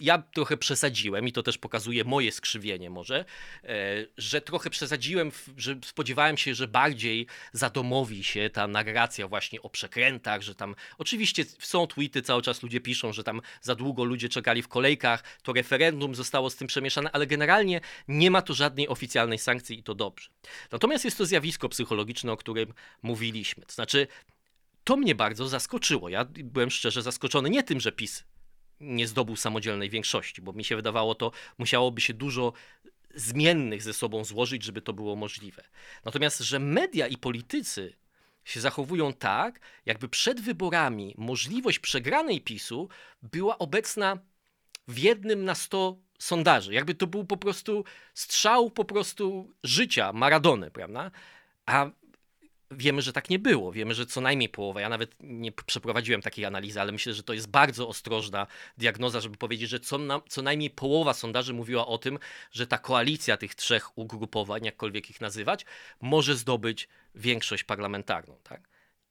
ja 0.00 0.18
trochę 0.18 0.56
przesadziłem 0.56 1.28
i 1.28 1.32
to 1.32 1.42
też 1.42 1.58
pokazuje 1.58 2.04
moje 2.04 2.32
skrzywienie 2.32 2.90
może, 2.90 3.24
e, 3.64 3.68
że 4.16 4.40
trochę 4.40 4.70
przesadziłem, 4.70 5.32
że 5.56 5.76
spodziewałem 5.84 6.36
się, 6.36 6.54
że 6.54 6.68
bardziej 6.68 7.26
zadomowi 7.52 8.24
się 8.24 8.50
ta 8.50 8.66
narracja 8.66 9.28
właśnie 9.28 9.62
o 9.62 9.70
przekrętach, 9.70 10.42
że 10.42 10.54
tam 10.54 10.74
oczywiście 10.98 11.44
są 11.58 11.86
tweety, 11.86 12.22
cały 12.22 12.42
czas 12.42 12.62
ludzie 12.62 12.80
piszą, 12.80 13.12
że 13.12 13.24
tam 13.24 13.40
za 13.62 13.74
długo 13.74 14.04
ludzie 14.04 14.28
czekali 14.28 14.62
w 14.62 14.68
kolejkach, 14.68 15.24
to 15.42 15.52
referendum 15.52 16.14
zostało 16.14 16.50
z 16.50 16.56
tym 16.56 16.68
przemieszane, 16.68 17.12
ale 17.12 17.26
generalnie 17.26 17.80
nie 18.08 18.30
ma 18.30 18.42
tu 18.42 18.54
żadnej 18.54 18.88
oficjalnej 18.88 19.38
sankcji 19.38 19.78
i 19.78 19.82
to 19.82 19.94
dobrze. 19.94 20.30
Natomiast 20.72 21.04
jest 21.04 21.18
to 21.18 21.26
zjawisko 21.26 21.68
psychologiczne, 21.68 22.32
o 22.32 22.36
którym 22.36 22.74
mówiliśmy. 23.02 23.66
To 23.66 23.74
znaczy, 23.74 24.06
to 24.84 24.96
mnie 24.96 25.14
bardzo 25.14 25.48
zaskoczyło. 25.48 26.08
Ja 26.08 26.24
byłem 26.24 26.70
szczerze 26.70 27.02
zaskoczony 27.02 27.50
nie 27.50 27.62
tym, 27.62 27.80
że 27.80 27.92
PiS 27.92 28.24
nie 28.80 29.08
zdobył 29.08 29.36
samodzielnej 29.36 29.90
większości, 29.90 30.42
bo 30.42 30.52
mi 30.52 30.64
się 30.64 30.76
wydawało 30.76 31.14
to, 31.14 31.32
musiałoby 31.58 32.00
się 32.00 32.14
dużo 32.14 32.52
zmiennych 33.14 33.82
ze 33.82 33.92
sobą 33.92 34.24
złożyć, 34.24 34.62
żeby 34.62 34.82
to 34.82 34.92
było 34.92 35.16
możliwe. 35.16 35.64
Natomiast, 36.04 36.38
że 36.38 36.58
media 36.58 37.06
i 37.06 37.16
politycy 37.16 37.96
się 38.44 38.60
zachowują 38.60 39.12
tak, 39.12 39.60
jakby 39.86 40.08
przed 40.08 40.40
wyborami 40.40 41.14
możliwość 41.18 41.78
przegranej 41.78 42.40
PiSu 42.40 42.88
była 43.22 43.58
obecna 43.58 44.18
w 44.88 44.98
jednym 44.98 45.44
na 45.44 45.54
sto 45.54 45.96
sondaży. 46.18 46.74
Jakby 46.74 46.94
to 46.94 47.06
był 47.06 47.24
po 47.24 47.36
prostu 47.36 47.84
strzał 48.14 48.70
po 48.70 48.84
prostu 48.84 49.54
życia 49.62 50.12
Maradony, 50.12 50.70
prawda? 50.70 51.10
A 51.66 51.90
Wiemy, 52.70 53.02
że 53.02 53.12
tak 53.12 53.30
nie 53.30 53.38
było. 53.38 53.72
Wiemy, 53.72 53.94
że 53.94 54.06
co 54.06 54.20
najmniej 54.20 54.48
połowa. 54.48 54.80
Ja 54.80 54.88
nawet 54.88 55.16
nie 55.20 55.52
przeprowadziłem 55.52 56.22
takiej 56.22 56.44
analizy, 56.44 56.80
ale 56.80 56.92
myślę, 56.92 57.14
że 57.14 57.22
to 57.22 57.32
jest 57.32 57.48
bardzo 57.48 57.88
ostrożna 57.88 58.46
diagnoza, 58.78 59.20
żeby 59.20 59.36
powiedzieć, 59.36 59.70
że 59.70 59.80
co, 59.80 59.98
na, 59.98 60.20
co 60.28 60.42
najmniej 60.42 60.70
połowa 60.70 61.14
sondaży 61.14 61.54
mówiła 61.54 61.86
o 61.86 61.98
tym, 61.98 62.18
że 62.52 62.66
ta 62.66 62.78
koalicja 62.78 63.36
tych 63.36 63.54
trzech 63.54 63.98
ugrupowań, 63.98 64.64
jakkolwiek 64.64 65.10
ich 65.10 65.20
nazywać, 65.20 65.64
może 66.00 66.36
zdobyć 66.36 66.88
większość 67.14 67.64
parlamentarną. 67.64 68.38
Tak? 68.42 68.68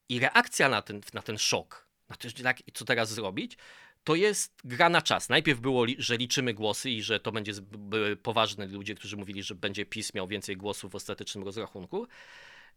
I 0.08 0.20
reakcja 0.20 0.68
na 0.68 0.82
ten, 0.82 1.00
na 1.14 1.22
ten 1.22 1.38
szok, 1.38 1.86
na 2.08 2.16
to, 2.16 2.28
tak, 2.42 2.58
co 2.74 2.84
teraz 2.84 3.12
zrobić, 3.12 3.56
to 4.04 4.14
jest 4.14 4.54
gra 4.64 4.88
na 4.88 5.02
czas. 5.02 5.28
Najpierw 5.28 5.60
było, 5.60 5.86
że 5.98 6.16
liczymy 6.16 6.54
głosy 6.54 6.90
i 6.90 7.02
że 7.02 7.20
to 7.20 7.32
będzie 7.32 7.52
były 7.62 8.16
poważne 8.16 8.66
ludzie, 8.66 8.94
którzy 8.94 9.16
mówili, 9.16 9.42
że 9.42 9.54
będzie 9.54 9.86
PiS 9.86 10.14
miał 10.14 10.28
więcej 10.28 10.56
głosów 10.56 10.92
w 10.92 10.94
ostatecznym 10.94 11.44
rozrachunku. 11.44 12.06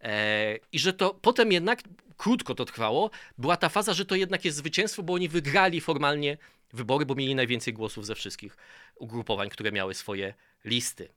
E, 0.01 0.58
I 0.72 0.79
że 0.79 0.94
to 0.94 1.13
potem 1.13 1.51
jednak, 1.51 1.82
krótko 2.18 2.56
to 2.56 2.65
trwało, 2.65 3.10
była 3.38 3.58
ta 3.58 3.70
faza, 3.70 3.94
że 3.94 4.06
to 4.06 4.15
jednak 4.15 4.46
jest 4.46 4.58
zwycięstwo, 4.58 5.03
bo 5.03 5.13
oni 5.13 5.29
wygrali 5.29 5.82
formalnie 5.82 6.38
wybory, 6.74 7.06
bo 7.06 7.15
mieli 7.15 7.36
najwięcej 7.36 7.74
głosów 7.74 8.06
ze 8.06 8.15
wszystkich 8.15 8.58
ugrupowań, 8.96 9.50
które 9.50 9.72
miały 9.72 9.94
swoje 9.94 10.34
listy. 10.65 11.10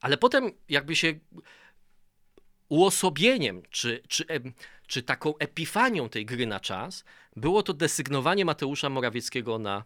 Ale 0.00 0.16
potem 0.16 0.52
jakby 0.68 0.96
się 0.96 1.14
uosobieniem, 2.68 3.62
czy, 3.70 4.02
czy, 4.08 4.24
czy 4.86 5.02
taką 5.02 5.38
epifanią 5.38 6.08
tej 6.08 6.26
gry 6.26 6.46
na 6.46 6.60
czas 6.60 7.04
było 7.36 7.62
to 7.62 7.74
desygnowanie 7.74 8.44
Mateusza 8.44 8.88
Morawieckiego 8.88 9.58
na 9.58 9.84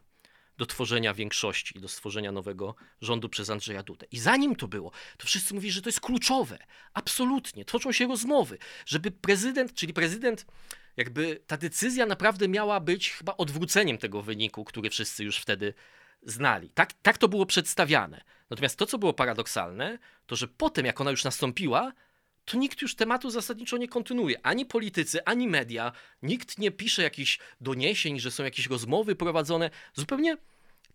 do 0.58 0.66
tworzenia 0.66 1.14
większości, 1.14 1.80
do 1.80 1.88
stworzenia 1.88 2.32
nowego 2.32 2.74
rządu 3.00 3.28
przez 3.28 3.50
Andrzeja 3.50 3.82
Dudę. 3.82 4.06
I 4.10 4.18
zanim 4.18 4.56
to 4.56 4.68
było, 4.68 4.90
to 5.16 5.26
wszyscy 5.26 5.54
mówili, 5.54 5.72
że 5.72 5.82
to 5.82 5.88
jest 5.88 6.00
kluczowe. 6.00 6.58
Absolutnie. 6.92 7.64
Toczą 7.64 7.92
się 7.92 8.06
rozmowy, 8.06 8.58
żeby 8.86 9.10
prezydent, 9.10 9.74
czyli 9.74 9.92
prezydent, 9.92 10.46
jakby 10.96 11.40
ta 11.46 11.56
decyzja 11.56 12.06
naprawdę 12.06 12.48
miała 12.48 12.80
być 12.80 13.10
chyba 13.10 13.36
odwróceniem 13.36 13.98
tego 13.98 14.22
wyniku, 14.22 14.64
który 14.64 14.90
wszyscy 14.90 15.24
już 15.24 15.38
wtedy 15.38 15.74
znali. 16.22 16.70
Tak, 16.70 16.92
tak 16.92 17.18
to 17.18 17.28
było 17.28 17.46
przedstawiane. 17.46 18.24
Natomiast 18.50 18.78
to, 18.78 18.86
co 18.86 18.98
było 18.98 19.14
paradoksalne, 19.14 19.98
to 20.26 20.36
że 20.36 20.48
potem, 20.48 20.86
jak 20.86 21.00
ona 21.00 21.10
już 21.10 21.24
nastąpiła, 21.24 21.92
to 22.44 22.56
nikt 22.56 22.82
już 22.82 22.94
tematu 22.94 23.30
zasadniczo 23.30 23.76
nie 23.76 23.88
kontynuuje. 23.88 24.36
Ani 24.42 24.66
politycy, 24.66 25.24
ani 25.24 25.48
media. 25.48 25.92
Nikt 26.22 26.58
nie 26.58 26.70
pisze 26.70 27.02
jakichś 27.02 27.38
doniesień, 27.60 28.20
że 28.20 28.30
są 28.30 28.44
jakieś 28.44 28.66
rozmowy 28.66 29.16
prowadzone. 29.16 29.70
Zupełnie 29.94 30.36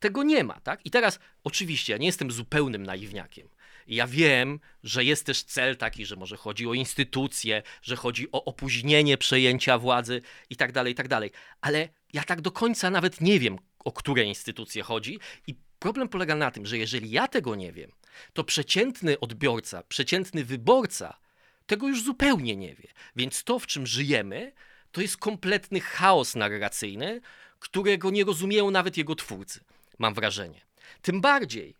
tego 0.03 0.24
nie 0.24 0.43
ma, 0.43 0.60
tak? 0.60 0.86
I 0.86 0.91
teraz, 0.91 1.19
oczywiście, 1.43 1.93
ja 1.93 1.98
nie 1.98 2.05
jestem 2.05 2.31
zupełnym 2.31 2.83
naiwniakiem. 2.83 3.48
Ja 3.88 4.07
wiem, 4.07 4.60
że 4.83 5.03
jest 5.03 5.25
też 5.25 5.43
cel 5.43 5.77
taki, 5.77 6.05
że 6.05 6.15
może 6.15 6.38
chodzi 6.38 6.67
o 6.67 6.74
instytucje, 6.74 7.63
że 7.81 7.95
chodzi 7.95 8.31
o 8.31 8.45
opóźnienie 8.45 9.17
przejęcia 9.17 9.77
władzy 9.77 10.22
i 10.50 10.55
tak 10.55 10.72
dalej, 10.72 10.93
i 10.93 10.95
tak 10.95 11.07
dalej. 11.07 11.31
Ale 11.62 11.89
ja 12.13 12.24
tak 12.24 12.41
do 12.41 12.51
końca 12.51 12.89
nawet 12.89 13.22
nie 13.22 13.39
wiem, 13.39 13.57
o 13.79 13.91
które 13.91 14.24
instytucje 14.24 14.83
chodzi 14.83 15.19
i 15.48 15.55
problem 15.79 16.07
polega 16.10 16.36
na 16.36 16.51
tym, 16.51 16.65
że 16.65 16.77
jeżeli 16.77 17.12
ja 17.12 17.27
tego 17.27 17.55
nie 17.55 17.72
wiem, 17.72 17.91
to 18.33 18.43
przeciętny 18.43 19.19
odbiorca, 19.19 19.83
przeciętny 19.83 20.45
wyborca 20.45 21.17
tego 21.65 21.88
już 21.88 22.03
zupełnie 22.03 22.55
nie 22.55 22.75
wie. 22.75 22.88
Więc 23.15 23.43
to, 23.43 23.60
w 23.60 23.67
czym 23.67 23.88
żyjemy, 23.88 24.51
to 24.91 25.01
jest 25.01 25.17
kompletny 25.17 25.79
chaos 25.79 26.36
narracyjny, 26.36 27.22
którego 27.60 28.12
nie 28.12 28.24
rozumieją 28.24 28.72
nawet 28.72 28.98
jego 28.98 29.15
twórcy, 29.15 29.60
mam 30.00 30.13
wrażenie. 30.13 30.62
Tym 31.01 31.21
bardziej, 31.21 31.75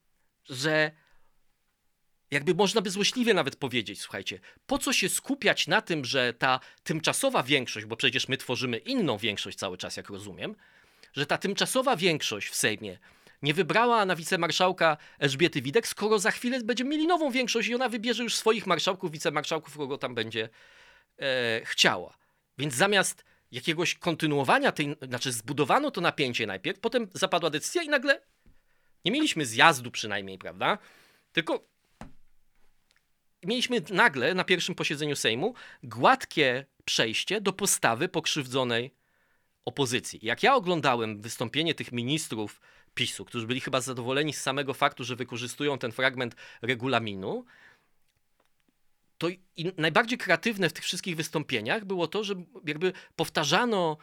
że 0.50 0.92
jakby 2.32 2.54
można 2.54 2.82
by 2.82 2.90
złośliwie 2.90 3.34
nawet 3.34 3.56
powiedzieć, 3.56 4.02
słuchajcie, 4.02 4.40
po 4.68 4.78
co 4.78 4.94
się 4.94 5.10
skupiać 5.10 5.68
na 5.68 5.82
tym, 5.82 6.06
że 6.06 6.34
ta 6.34 6.60
tymczasowa 6.84 7.44
większość, 7.44 7.86
bo 7.86 7.98
przecież 7.98 8.28
my 8.28 8.38
tworzymy 8.38 8.78
inną 8.78 9.18
większość 9.18 9.58
cały 9.58 9.78
czas, 9.78 9.98
jak 9.98 10.10
rozumiem, 10.10 10.56
że 11.14 11.26
ta 11.26 11.38
tymczasowa 11.38 11.96
większość 11.96 12.48
w 12.48 12.56
Sejmie 12.56 13.00
nie 13.42 13.54
wybrała 13.54 14.06
na 14.06 14.16
wicemarszałka 14.16 14.98
Elżbiety 15.20 15.62
Widek, 15.62 15.88
skoro 15.88 16.20
za 16.20 16.32
chwilę 16.32 16.62
będziemy 16.64 16.90
mieli 16.90 17.08
nową 17.08 17.32
większość 17.32 17.68
i 17.68 17.76
ona 17.76 17.90
wybierze 17.90 18.24
już 18.24 18.36
swoich 18.36 18.68
marszałków, 18.68 19.12
wicemarszałków, 19.12 19.78
kogo 19.78 19.98
tam 19.98 20.16
będzie 20.16 20.50
e, 21.20 21.62
chciała. 21.66 22.18
Więc 22.58 22.74
zamiast 22.74 23.26
jakiegoś 23.54 23.96
kontynuowania 23.96 24.72
tej, 24.72 24.96
znaczy 25.02 25.32
zbudowano 25.32 25.92
to 25.92 26.02
napięcie 26.02 26.48
najpierw, 26.48 26.80
potem 26.80 27.08
zapadła 27.14 27.50
decyzja 27.50 27.84
i 27.84 27.90
nagle 27.90 28.22
nie 29.06 29.12
mieliśmy 29.12 29.46
zjazdu 29.46 29.92
przynajmniej, 29.92 30.38
prawda? 30.38 30.78
Tylko 31.34 31.64
mieliśmy 33.46 33.82
nagle 33.90 34.34
na 34.34 34.44
pierwszym 34.44 34.76
posiedzeniu 34.76 35.16
Sejmu 35.16 35.54
gładkie 35.84 36.66
przejście 36.86 37.42
do 37.42 37.54
postawy 37.54 38.10
pokrzywdzonej 38.10 38.94
opozycji. 39.66 40.20
Jak 40.24 40.44
ja 40.44 40.56
oglądałem 40.56 41.22
wystąpienie 41.22 41.76
tych 41.76 41.92
ministrów 41.92 42.62
PiSu, 42.94 43.26
którzy 43.26 43.48
byli 43.48 43.60
chyba 43.60 43.82
zadowoleni 43.82 44.34
z 44.34 44.42
samego 44.42 44.74
faktu, 44.74 45.04
że 45.04 45.16
wykorzystują 45.16 45.78
ten 45.78 45.92
fragment 45.92 46.36
regulaminu, 46.62 47.46
to 49.24 49.30
najbardziej 49.78 50.18
kreatywne 50.18 50.70
w 50.70 50.74
tych 50.74 50.84
wszystkich 50.84 51.16
wystąpieniach 51.16 51.86
było 51.86 52.08
to, 52.08 52.24
że 52.24 52.34
jakby 52.66 52.94
powtarzano 53.16 53.98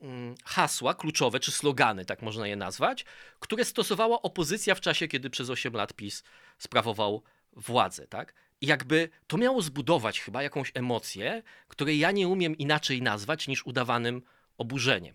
mm, 0.00 0.34
hasła 0.44 0.94
kluczowe, 0.94 1.40
czy 1.40 1.52
slogany, 1.52 2.04
tak 2.04 2.22
można 2.22 2.46
je 2.46 2.56
nazwać, 2.56 3.04
które 3.40 3.64
stosowała 3.64 4.22
opozycja 4.22 4.74
w 4.74 4.80
czasie, 4.80 5.08
kiedy 5.08 5.30
przez 5.30 5.50
8 5.50 5.74
lat 5.74 5.92
PiS 5.92 6.22
sprawował 6.58 7.22
władzę, 7.52 8.06
tak? 8.06 8.34
I 8.60 8.66
jakby 8.66 9.08
to 9.26 9.36
miało 9.36 9.62
zbudować 9.62 10.20
chyba 10.20 10.42
jakąś 10.42 10.72
emocję, 10.74 11.42
której 11.68 11.98
ja 11.98 12.10
nie 12.10 12.28
umiem 12.28 12.58
inaczej 12.58 13.02
nazwać 13.02 13.48
niż 13.48 13.66
udawanym 13.66 14.22
oburzeniem. 14.58 15.14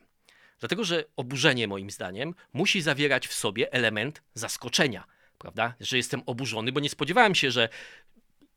Dlatego, 0.59 0.83
że 0.83 1.05
oburzenie, 1.15 1.67
moim 1.67 1.91
zdaniem, 1.91 2.35
musi 2.53 2.81
zawierać 2.81 3.27
w 3.27 3.33
sobie 3.33 3.73
element 3.73 4.21
zaskoczenia, 4.33 5.03
prawda? 5.37 5.73
Że 5.79 5.97
jestem 5.97 6.23
oburzony, 6.25 6.71
bo 6.71 6.79
nie 6.79 6.89
spodziewałem 6.89 7.35
się, 7.35 7.51
że 7.51 7.69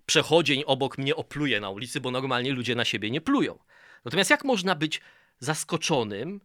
przechodzień 0.07 0.63
obok 0.67 0.99
mnie 0.99 1.17
opluje 1.17 1.61
na 1.61 1.71
ulicy, 1.71 2.01
bo 2.01 2.11
normalnie 2.11 2.53
ludzie 2.53 2.75
na 2.75 2.85
siebie 2.85 3.11
nie 3.11 3.21
plują. 3.21 3.59
Natomiast 4.05 4.31
jak 4.31 4.45
można 4.45 4.75
być 4.75 5.01
zaskoczonym, 5.39 6.41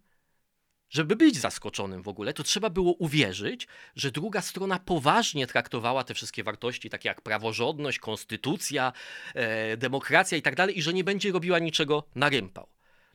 żeby 0.90 1.16
być 1.16 1.38
zaskoczonym 1.38 2.02
w 2.02 2.08
ogóle, 2.08 2.34
to 2.34 2.44
trzeba 2.44 2.70
było 2.70 2.94
uwierzyć, 2.94 3.68
że 3.96 4.12
druga 4.12 4.42
strona 4.42 4.80
poważnie 4.80 5.48
traktowała 5.48 6.04
te 6.04 6.14
wszystkie 6.14 6.44
wartości, 6.44 6.90
takie 6.90 7.10
jak 7.10 7.22
praworządność, 7.22 8.00
konstytucja, 8.00 8.94
e, 9.34 9.78
demokracja 9.78 10.38
i 10.38 10.42
tak 10.42 10.56
dalej, 10.56 10.78
i 10.78 10.82
że 10.82 10.94
nie 10.94 11.04
będzie 11.04 11.32
robiła 11.32 11.60
niczego 11.60 12.04
na 12.16 12.30
rympał. 12.30 12.68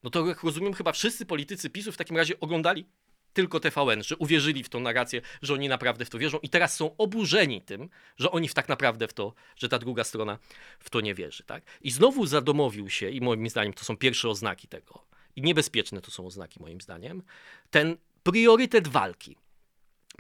No 0.03 0.11
to 0.11 0.27
jak 0.27 0.43
rozumiem, 0.43 0.75
chyba 0.75 0.93
wszyscy 0.93 1.27
politycy 1.27 1.71
PiSu 1.71 1.93
w 1.93 1.97
takim 1.97 2.17
razie 2.17 2.41
oglądali 2.41 2.87
tylko 3.35 3.61
TVN, 3.61 4.03
że 4.03 4.17
uwierzyli 4.17 4.65
w 4.65 4.69
tą 4.69 4.81
narrację, 4.81 5.21
że 5.43 5.55
oni 5.55 5.69
naprawdę 5.69 6.05
w 6.05 6.11
to 6.11 6.19
wierzą 6.19 6.39
i 6.43 6.49
teraz 6.49 6.75
są 6.77 6.97
oburzeni 6.97 7.63
tym, 7.63 7.89
że 8.17 8.31
oni 8.31 8.49
w 8.49 8.55
tak 8.55 8.69
naprawdę 8.69 9.09
w 9.09 9.13
to, 9.13 9.35
że 9.57 9.69
ta 9.69 9.79
druga 9.79 10.05
strona 10.05 10.39
w 10.79 10.91
to 10.91 11.01
nie 11.01 11.15
wierzy. 11.15 11.45
Tak? 11.45 11.65
I 11.81 11.91
znowu 11.91 12.27
zadomowił 12.27 12.91
się, 12.91 13.11
i 13.11 13.21
moim 13.21 13.49
zdaniem 13.49 13.73
to 13.73 13.85
są 13.85 13.97
pierwsze 13.97 14.29
oznaki 14.29 14.69
tego, 14.69 15.05
i 15.37 15.43
niebezpieczne 15.43 16.01
to 16.01 16.11
są 16.11 16.27
oznaki 16.27 16.61
moim 16.61 16.81
zdaniem, 16.81 17.23
ten 17.71 17.97
priorytet 18.23 18.89
walki. 18.89 19.37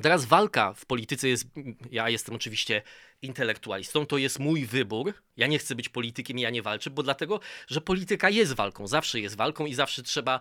Teraz 0.02 0.24
walka 0.24 0.72
w 0.72 0.86
polityce 0.86 1.28
jest, 1.28 1.46
ja 1.90 2.10
jestem 2.10 2.34
oczywiście 2.34 2.82
intelektualistą, 3.22 4.06
to 4.06 4.18
jest 4.18 4.38
mój 4.38 4.66
wybór. 4.66 5.14
Ja 5.36 5.46
nie 5.46 5.58
chcę 5.58 5.74
być 5.74 5.88
politykiem 5.88 6.38
i 6.38 6.40
ja 6.40 6.50
nie 6.50 6.62
walczę, 6.62 6.90
bo 6.90 7.02
dlatego, 7.02 7.40
że 7.66 7.80
polityka 7.80 8.30
jest 8.30 8.52
walką, 8.52 8.86
zawsze 8.86 9.20
jest 9.20 9.36
walką 9.36 9.66
i 9.66 9.74
zawsze 9.74 10.02
trzeba 10.02 10.40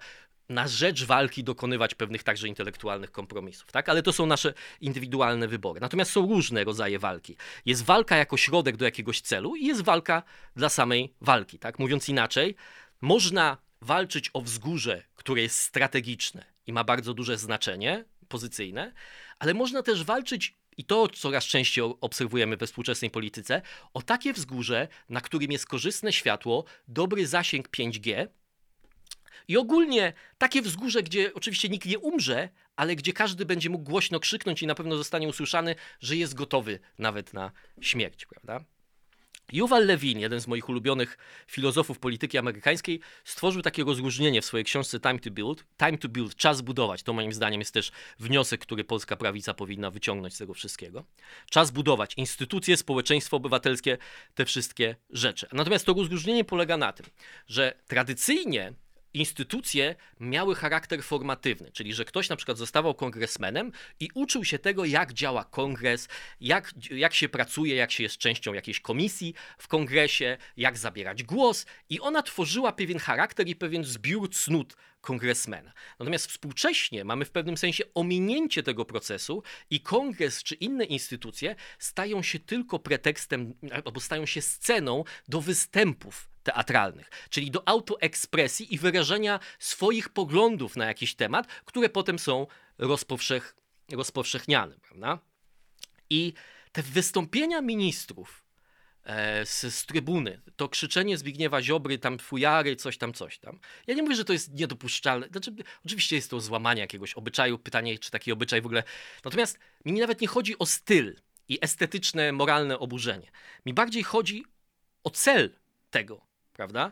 na 0.50 0.68
rzecz 0.68 1.04
walki 1.06 1.44
dokonywać 1.44 1.96
pewnych 1.96 2.24
także 2.24 2.48
intelektualnych 2.48 3.12
kompromisów, 3.12 3.72
tak? 3.72 3.90
Ale 3.90 4.04
to 4.04 4.14
są 4.14 4.26
nasze 4.26 4.54
indywidualne 4.82 5.48
wybory. 5.48 5.80
Natomiast 5.82 6.12
są 6.12 6.22
różne 6.22 6.64
rodzaje 6.64 7.00
walki. 7.00 7.36
Jest 7.66 7.86
walka 7.86 8.16
jako 8.16 8.38
środek 8.38 8.78
do 8.78 8.86
jakiegoś 8.86 9.22
celu 9.22 9.56
i 9.56 9.66
jest 9.66 9.82
walka 9.82 10.24
dla 10.56 10.70
samej 10.70 11.14
walki, 11.22 11.60
tak? 11.60 11.80
Mówiąc 11.80 12.10
inaczej, 12.10 12.56
można 13.02 13.58
walczyć 13.82 14.30
o 14.34 14.42
wzgórze, 14.42 15.04
które 15.16 15.42
jest 15.42 15.60
strategiczne 15.60 16.46
i 16.68 16.74
ma 16.74 16.84
bardzo 16.84 17.14
duże 17.14 17.38
znaczenie 17.38 18.06
pozycyjne, 18.28 18.94
ale 19.40 19.54
można 19.54 19.84
też 19.84 20.04
walczyć 20.04 20.56
i 20.78 20.86
to 20.86 21.08
coraz 21.08 21.46
częściej 21.46 21.84
obserwujemy 22.02 22.58
we 22.58 22.68
współczesnej 22.68 23.12
polityce, 23.12 23.62
o 23.94 24.02
takie 24.02 24.34
wzgórze, 24.34 24.88
na 25.10 25.22
którym 25.22 25.52
jest 25.52 25.66
korzystne 25.66 26.14
światło, 26.14 26.66
dobry 26.88 27.28
zasięg 27.28 27.70
5G 27.70 28.28
i 29.48 29.58
ogólnie 29.58 30.14
takie 30.38 30.62
wzgórze, 30.62 31.04
gdzie 31.04 31.34
oczywiście 31.34 31.70
nikt 31.70 31.86
nie 31.86 32.00
umrze, 32.00 32.50
ale 32.76 32.96
gdzie 32.96 33.14
każdy 33.14 33.46
będzie 33.46 33.70
mógł 33.70 33.84
głośno 33.84 34.20
krzyknąć 34.20 34.64
i 34.64 34.68
na 34.68 34.76
pewno 34.76 34.98
zostanie 34.98 35.28
usłyszany, 35.28 35.76
że 36.00 36.16
jest 36.16 36.34
gotowy 36.34 36.80
nawet 36.98 37.34
na 37.34 37.52
śmierć, 37.82 38.26
prawda? 38.26 38.66
Yuval 39.52 39.86
Levin, 39.86 40.20
jeden 40.20 40.42
z 40.42 40.48
moich 40.48 40.70
ulubionych 40.70 41.18
filozofów 41.48 42.00
polityki 42.00 42.38
amerykańskiej, 42.38 43.00
stworzył 43.24 43.62
takie 43.62 43.84
rozróżnienie 43.84 44.42
w 44.42 44.46
swojej 44.46 44.66
książce 44.66 45.00
Time 45.00 45.20
to 45.20 45.32
Build. 45.32 45.66
Time 45.78 45.98
to 45.98 46.10
Build, 46.10 46.36
czas 46.36 46.62
budować. 46.62 47.04
To 47.04 47.14
moim 47.14 47.34
zdaniem 47.34 47.62
jest 47.62 47.74
też 47.74 47.92
wniosek, 48.20 48.62
który 48.62 48.84
polska 48.84 49.16
prawica 49.16 49.54
powinna 49.54 49.90
wyciągnąć 49.90 50.34
z 50.34 50.38
tego 50.38 50.54
wszystkiego. 50.54 51.04
Czas 51.50 51.72
budować 51.72 52.14
instytucje, 52.18 52.78
społeczeństwo 52.78 53.38
obywatelskie, 53.38 53.98
te 54.36 54.46
wszystkie 54.46 54.96
rzeczy. 55.10 55.48
Natomiast 55.54 55.86
to 55.86 55.94
rozróżnienie 55.94 56.44
polega 56.44 56.78
na 56.78 56.94
tym, 56.94 57.06
że 57.48 57.74
tradycyjnie 57.88 58.74
instytucje 59.14 59.96
miały 60.20 60.56
charakter 60.56 61.04
formatywny, 61.04 61.72
czyli 61.72 61.94
że 61.94 62.06
ktoś 62.06 62.30
na 62.30 62.36
przykład 62.36 62.58
zostawał 62.58 62.96
kongresmenem 62.96 63.72
i 64.00 64.10
uczył 64.14 64.46
się 64.46 64.60
tego, 64.60 64.86
jak 64.86 65.14
działa 65.14 65.44
kongres, 65.44 66.08
jak, 66.42 66.74
jak 66.92 67.14
się 67.14 67.30
pracuje, 67.30 67.76
jak 67.76 67.92
się 67.92 68.04
jest 68.04 68.18
częścią 68.18 68.54
jakiejś 68.54 68.80
komisji 68.80 69.34
w 69.58 69.68
kongresie, 69.68 70.38
jak 70.58 70.78
zabierać 70.78 71.24
głos, 71.24 71.66
i 71.90 72.00
ona 72.00 72.24
tworzyła 72.24 72.72
pewien 72.72 73.00
charakter 73.00 73.48
i 73.48 73.56
pewien 73.56 73.84
zbiór 73.84 74.30
cnót 74.30 74.76
kongresmena. 75.02 75.74
Natomiast 76.00 76.28
współcześnie 76.28 77.04
mamy 77.04 77.26
w 77.26 77.32
pewnym 77.32 77.58
sensie 77.58 77.84
ominięcie 77.94 78.64
tego 78.64 78.86
procesu 78.86 79.44
i 79.70 79.80
kongres 79.80 80.44
czy 80.44 80.56
inne 80.56 80.86
instytucje 80.86 81.56
stają 81.80 82.24
się 82.24 82.40
tylko 82.40 82.80
pretekstem 82.80 83.54
albo 83.86 84.00
stają 84.00 84.26
się 84.26 84.42
sceną 84.42 85.04
do 85.28 85.42
występów 85.42 86.33
teatralnych, 86.44 87.10
czyli 87.30 87.52
do 87.52 87.68
autoekspresji 87.68 88.74
i 88.74 88.78
wyrażenia 88.78 89.40
swoich 89.60 90.10
poglądów 90.10 90.76
na 90.76 90.86
jakiś 90.86 91.16
temat, 91.16 91.48
które 91.66 91.90
potem 91.90 92.20
są 92.20 92.48
rozpowszech, 92.78 93.56
rozpowszechniane, 93.92 94.76
prawda? 94.80 95.20
I 96.10 96.34
te 96.72 96.84
wystąpienia 96.84 97.62
ministrów 97.62 98.46
e, 99.04 99.46
z, 99.46 99.76
z, 99.76 99.86
trybuny, 99.86 100.42
to 100.56 100.70
krzyczenie 100.70 101.18
Zbigniewa 101.18 101.62
Ziobry, 101.62 101.98
tam 101.98 102.20
fujary, 102.20 102.76
coś 102.76 102.98
tam, 102.98 103.14
coś 103.14 103.40
tam. 103.40 103.60
Ja 103.88 103.96
nie 103.96 104.04
mówię, 104.04 104.16
że 104.16 104.26
to 104.26 104.34
jest 104.34 104.54
niedopuszczalne. 104.54 105.28
Znaczy, 105.28 105.56
oczywiście 105.86 106.16
jest 106.16 106.30
to 106.30 106.40
złamanie 106.40 106.82
jakiegoś 106.82 107.14
obyczaju, 107.14 107.60
pytanie, 107.60 108.00
czy 108.00 108.12
taki 108.12 108.32
obyczaj 108.32 108.62
w 108.62 108.66
ogóle. 108.66 108.84
Natomiast 109.26 109.60
mi 109.86 110.00
nawet 110.00 110.22
nie 110.22 110.28
chodzi 110.28 110.60
o 110.60 110.66
styl 110.66 111.16
i 111.48 111.58
estetyczne, 111.62 112.32
moralne 112.32 112.80
oburzenie. 112.80 113.32
Mi 113.66 113.74
bardziej 113.74 114.04
chodzi 114.04 114.46
o 115.04 115.10
cel 115.10 115.56
tego 115.90 116.33
prawda? 116.54 116.92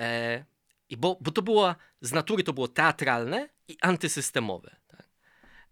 E, 0.00 0.44
i 0.88 0.96
bo, 0.96 1.18
bo 1.20 1.30
to 1.30 1.42
było 1.42 1.74
z 2.00 2.12
natury 2.12 2.42
to 2.42 2.52
było 2.52 2.68
teatralne 2.68 3.48
i 3.68 3.76
antysystemowe. 3.80 4.76
Tak? 4.88 5.08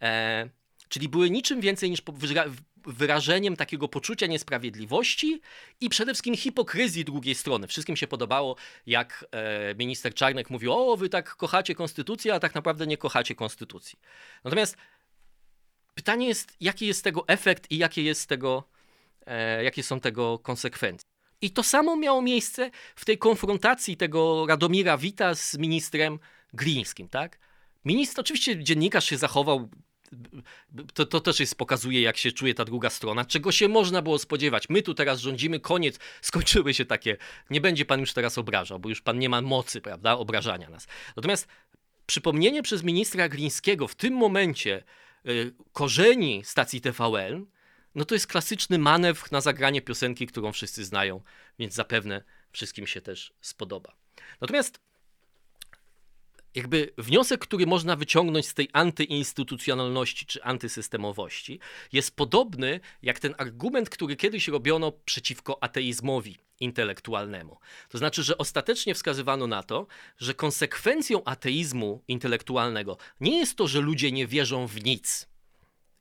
E, 0.03 0.49
czyli 0.89 1.09
były 1.09 1.31
niczym 1.31 1.61
więcej 1.61 1.91
niż 1.91 2.03
wyrażeniem 2.87 3.57
takiego 3.57 3.89
poczucia 3.89 4.27
niesprawiedliwości 4.27 5.41
i 5.81 5.89
przede 5.89 6.13
wszystkim 6.13 6.37
hipokryzji 6.37 7.05
drugiej 7.05 7.35
strony. 7.35 7.67
Wszystkim 7.67 7.97
się 7.97 8.07
podobało, 8.07 8.57
jak 8.87 9.27
e, 9.31 9.75
minister 9.75 10.15
Czarnek 10.15 10.51
mówił: 10.51 10.73
O, 10.73 10.97
wy 10.97 11.09
tak 11.09 11.37
kochacie 11.37 11.75
konstytucję, 11.75 12.35
a 12.35 12.41
tak 12.41 12.55
naprawdę 12.55 12.87
nie 12.87 12.97
kochacie 12.97 13.35
konstytucji. 13.35 13.99
Natomiast 14.45 14.77
pytanie 15.95 16.29
jest, 16.29 16.57
jaki 16.61 16.87
jest 16.87 17.05
tego 17.05 17.29
efekt 17.29 17.71
i 17.71 17.79
jakie, 17.79 18.03
jest 18.03 18.29
tego, 18.29 18.65
e, 19.27 19.65
jakie 19.65 19.83
są 19.83 20.01
tego 20.01 20.39
konsekwencje. 20.39 21.10
I 21.43 21.51
to 21.51 21.63
samo 21.63 21.97
miało 21.97 22.23
miejsce 22.23 22.71
w 22.97 23.05
tej 23.05 23.19
konfrontacji 23.19 23.97
tego 23.97 24.47
Radomira 24.47 24.99
Wita 24.99 25.35
z 25.35 25.59
ministrem 25.59 26.19
Glińskim, 26.53 27.09
tak? 27.09 27.39
Minister, 27.85 28.21
oczywiście 28.21 28.65
dziennikarz 28.65 29.05
się 29.05 29.17
zachował 29.17 29.69
to, 30.95 31.07
to 31.07 31.21
też 31.21 31.41
jest, 31.41 31.55
pokazuje, 31.55 32.01
jak 32.01 32.17
się 32.17 32.33
czuje 32.33 32.55
ta 32.55 32.65
druga 32.65 32.91
strona, 32.91 33.25
czego 33.25 33.53
się 33.53 33.69
można 33.69 34.03
było 34.03 34.19
spodziewać. 34.19 34.69
My 34.69 34.83
tu 34.83 34.95
teraz 34.95 35.21
rządzimy, 35.21 35.61
koniec, 35.61 35.99
skończyły 36.23 36.75
się 36.75 36.85
takie, 36.85 37.17
nie 37.51 37.61
będzie 37.61 37.85
pan 37.85 38.01
już 38.01 38.13
teraz 38.13 38.39
obrażał, 38.39 38.79
bo 38.79 38.89
już 38.89 39.01
pan 39.01 39.19
nie 39.19 39.29
ma 39.29 39.43
mocy, 39.43 39.81
prawda, 39.81 40.13
obrażania 40.13 40.71
nas. 40.71 40.87
Natomiast 41.17 41.49
przypomnienie 42.07 42.63
przez 42.63 42.83
ministra 42.83 43.29
Glińskiego 43.29 43.89
w 43.89 43.95
tym 43.95 44.15
momencie 44.15 44.83
y, 45.27 45.55
korzeni 45.73 46.43
stacji 46.45 46.81
TVN, 46.81 47.47
no 47.95 48.05
to 48.05 48.15
jest 48.15 48.27
klasyczny 48.27 48.79
manewr 48.79 49.33
na 49.33 49.41
zagranie 49.41 49.83
piosenki, 49.83 50.27
którą 50.27 50.53
wszyscy 50.53 50.85
znają, 50.85 51.23
więc 51.59 51.75
zapewne 51.75 52.23
wszystkim 52.53 52.87
się 52.87 53.01
też 53.01 53.33
spodoba. 53.41 53.93
Natomiast 54.41 54.81
jakby 56.55 56.93
wniosek, 56.99 57.41
który 57.41 57.67
można 57.67 57.97
wyciągnąć 57.97 58.49
z 58.49 58.55
tej 58.55 58.69
antyinstytucjonalności 58.73 60.27
czy 60.27 60.43
antysystemowości, 60.43 61.61
jest 61.93 62.17
podobny 62.17 62.81
jak 63.03 63.21
ten 63.21 63.35
argument, 63.39 63.91
który 63.91 64.17
kiedyś 64.17 64.49
robiono 64.49 64.93
przeciwko 64.93 65.63
ateizmowi 65.63 66.39
intelektualnemu. 66.61 67.59
To 67.89 67.99
znaczy, 67.99 68.23
że 68.23 68.39
ostatecznie 68.39 68.95
wskazywano 68.95 69.47
na 69.47 69.63
to, 69.63 69.87
że 70.19 70.35
konsekwencją 70.35 71.25
ateizmu 71.25 72.03
intelektualnego 72.09 72.97
nie 73.21 73.39
jest 73.39 73.57
to, 73.57 73.69
że 73.69 73.81
ludzie 73.81 74.13
nie 74.13 74.27
wierzą 74.27 74.67
w 74.67 74.85
nic 74.85 75.30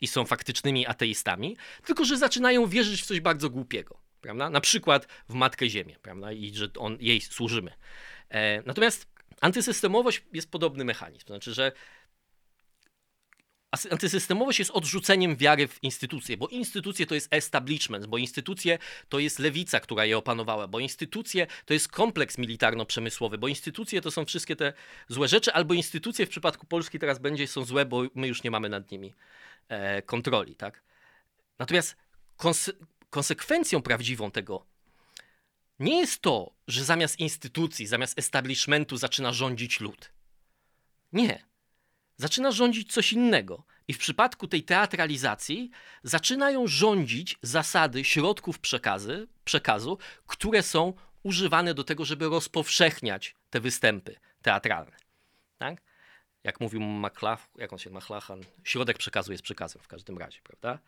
i 0.01 0.07
są 0.07 0.25
faktycznymi 0.25 0.87
ateistami, 0.87 1.57
tylko 1.85 2.05
że 2.05 2.17
zaczynają 2.17 2.67
wierzyć 2.67 3.01
w 3.01 3.05
coś 3.05 3.19
bardzo 3.19 3.49
głupiego. 3.49 3.97
Prawda? 4.21 4.49
Na 4.49 4.61
przykład 4.61 5.07
w 5.29 5.33
Matkę 5.33 5.69
Ziemię, 5.69 5.95
prawda? 6.01 6.31
i 6.31 6.55
że 6.55 6.69
on, 6.77 6.97
jej 6.99 7.21
służymy. 7.21 7.71
E, 8.29 8.61
natomiast 8.65 9.07
Antysystemowość 9.41 10.23
jest 10.33 10.51
podobny 10.51 10.85
mechanizm. 10.85 11.25
To 11.25 11.33
znaczy, 11.33 11.53
że 11.53 11.71
Antysystemowość 13.91 14.59
jest 14.59 14.71
odrzuceniem 14.71 15.35
wiary 15.35 15.67
w 15.67 15.83
instytucje, 15.83 16.37
bo 16.37 16.47
instytucje 16.47 17.05
to 17.05 17.15
jest 17.15 17.27
establishment, 17.33 18.05
bo 18.05 18.17
instytucje 18.17 18.77
to 19.09 19.19
jest 19.19 19.39
lewica, 19.39 19.79
która 19.79 20.05
je 20.05 20.17
opanowała, 20.17 20.67
bo 20.67 20.79
instytucje 20.79 21.47
to 21.65 21.73
jest 21.73 21.87
kompleks 21.87 22.37
militarno-przemysłowy, 22.37 23.37
bo 23.37 23.47
instytucje 23.47 24.01
to 24.01 24.11
są 24.11 24.25
wszystkie 24.25 24.55
te 24.55 24.73
złe 25.07 25.27
rzeczy, 25.27 25.53
albo 25.53 25.73
instytucje 25.73 26.25
w 26.25 26.29
przypadku 26.29 26.65
Polski 26.65 26.99
teraz 26.99 27.19
będzie 27.19 27.47
są 27.47 27.65
złe, 27.65 27.85
bo 27.85 28.03
my 28.15 28.27
już 28.27 28.43
nie 28.43 28.51
mamy 28.51 28.69
nad 28.69 28.91
nimi 28.91 29.13
kontroli. 30.05 30.55
Tak? 30.55 30.83
Natomiast 31.59 31.95
konse 32.37 32.71
konsekwencją 33.09 33.81
prawdziwą 33.81 34.31
tego 34.31 34.65
nie 35.79 35.99
jest 35.99 36.21
to, 36.21 36.53
że 36.67 36.83
zamiast 36.83 37.19
instytucji, 37.19 37.87
zamiast 37.87 38.19
establishmentu 38.19 38.97
zaczyna 38.97 39.33
rządzić 39.33 39.79
lud. 39.79 40.11
Nie. 41.13 41.45
Zaczyna 42.17 42.51
rządzić 42.51 42.93
coś 42.93 43.13
innego. 43.13 43.63
I 43.87 43.93
w 43.93 43.97
przypadku 43.97 44.47
tej 44.47 44.63
teatralizacji 44.63 45.69
zaczynają 46.03 46.67
rządzić 46.67 47.37
zasady 47.41 48.03
środków 48.03 48.59
przekazy, 48.59 49.27
przekazu, 49.43 49.97
które 50.27 50.63
są 50.63 50.93
używane 51.23 51.73
do 51.73 51.83
tego, 51.83 52.05
żeby 52.05 52.29
rozpowszechniać 52.29 53.35
te 53.49 53.59
występy 53.59 54.19
teatralne. 54.41 54.97
Tak? 55.57 55.81
Jak 56.43 56.59
mówił 56.59 56.81
McLach, 56.81 57.47
jak 57.55 57.73
on 57.73 57.79
się 57.79 57.89
McLachan, 57.89 58.41
środek 58.63 58.97
przekazu 58.97 59.31
jest 59.31 59.43
przekazem 59.43 59.81
w 59.81 59.87
każdym 59.87 60.17
razie, 60.17 60.39
prawda? 60.43 60.79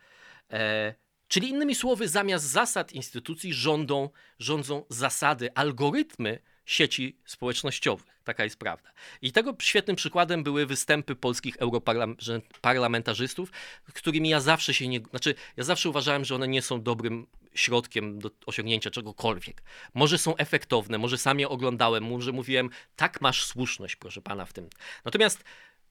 E, 0.50 0.94
Czyli 1.32 1.48
innymi 1.48 1.74
słowy, 1.74 2.08
zamiast 2.08 2.44
zasad 2.44 2.92
instytucji 2.92 3.52
rządzą, 3.52 4.10
rządzą 4.38 4.84
zasady, 4.88 5.54
algorytmy 5.54 6.38
sieci 6.64 7.16
społecznościowych. 7.24 8.20
Taka 8.24 8.44
jest 8.44 8.56
prawda. 8.56 8.92
I 9.22 9.32
tego 9.32 9.56
świetnym 9.62 9.96
przykładem 9.96 10.42
były 10.42 10.66
występy 10.66 11.14
polskich 11.16 11.56
europarlamentarzystów, 11.56 13.50
którymi 13.94 14.28
ja 14.28 14.40
zawsze 14.40 14.74
się 14.74 14.88
nie. 14.88 15.00
Znaczy, 15.10 15.34
ja 15.56 15.64
zawsze 15.64 15.88
uważałem, 15.88 16.24
że 16.24 16.34
one 16.34 16.48
nie 16.48 16.62
są 16.62 16.82
dobrym 16.82 17.26
środkiem 17.54 18.18
do 18.18 18.30
osiągnięcia 18.46 18.90
czegokolwiek. 18.90 19.62
Może 19.94 20.18
są 20.18 20.36
efektowne, 20.36 20.98
może 20.98 21.18
sam 21.18 21.40
je 21.40 21.48
oglądałem, 21.48 22.04
może 22.04 22.32
mówiłem, 22.32 22.70
tak 22.96 23.20
masz 23.20 23.44
słuszność, 23.44 23.96
proszę 23.96 24.22
pana, 24.22 24.46
w 24.46 24.52
tym. 24.52 24.68
Natomiast 25.04 25.44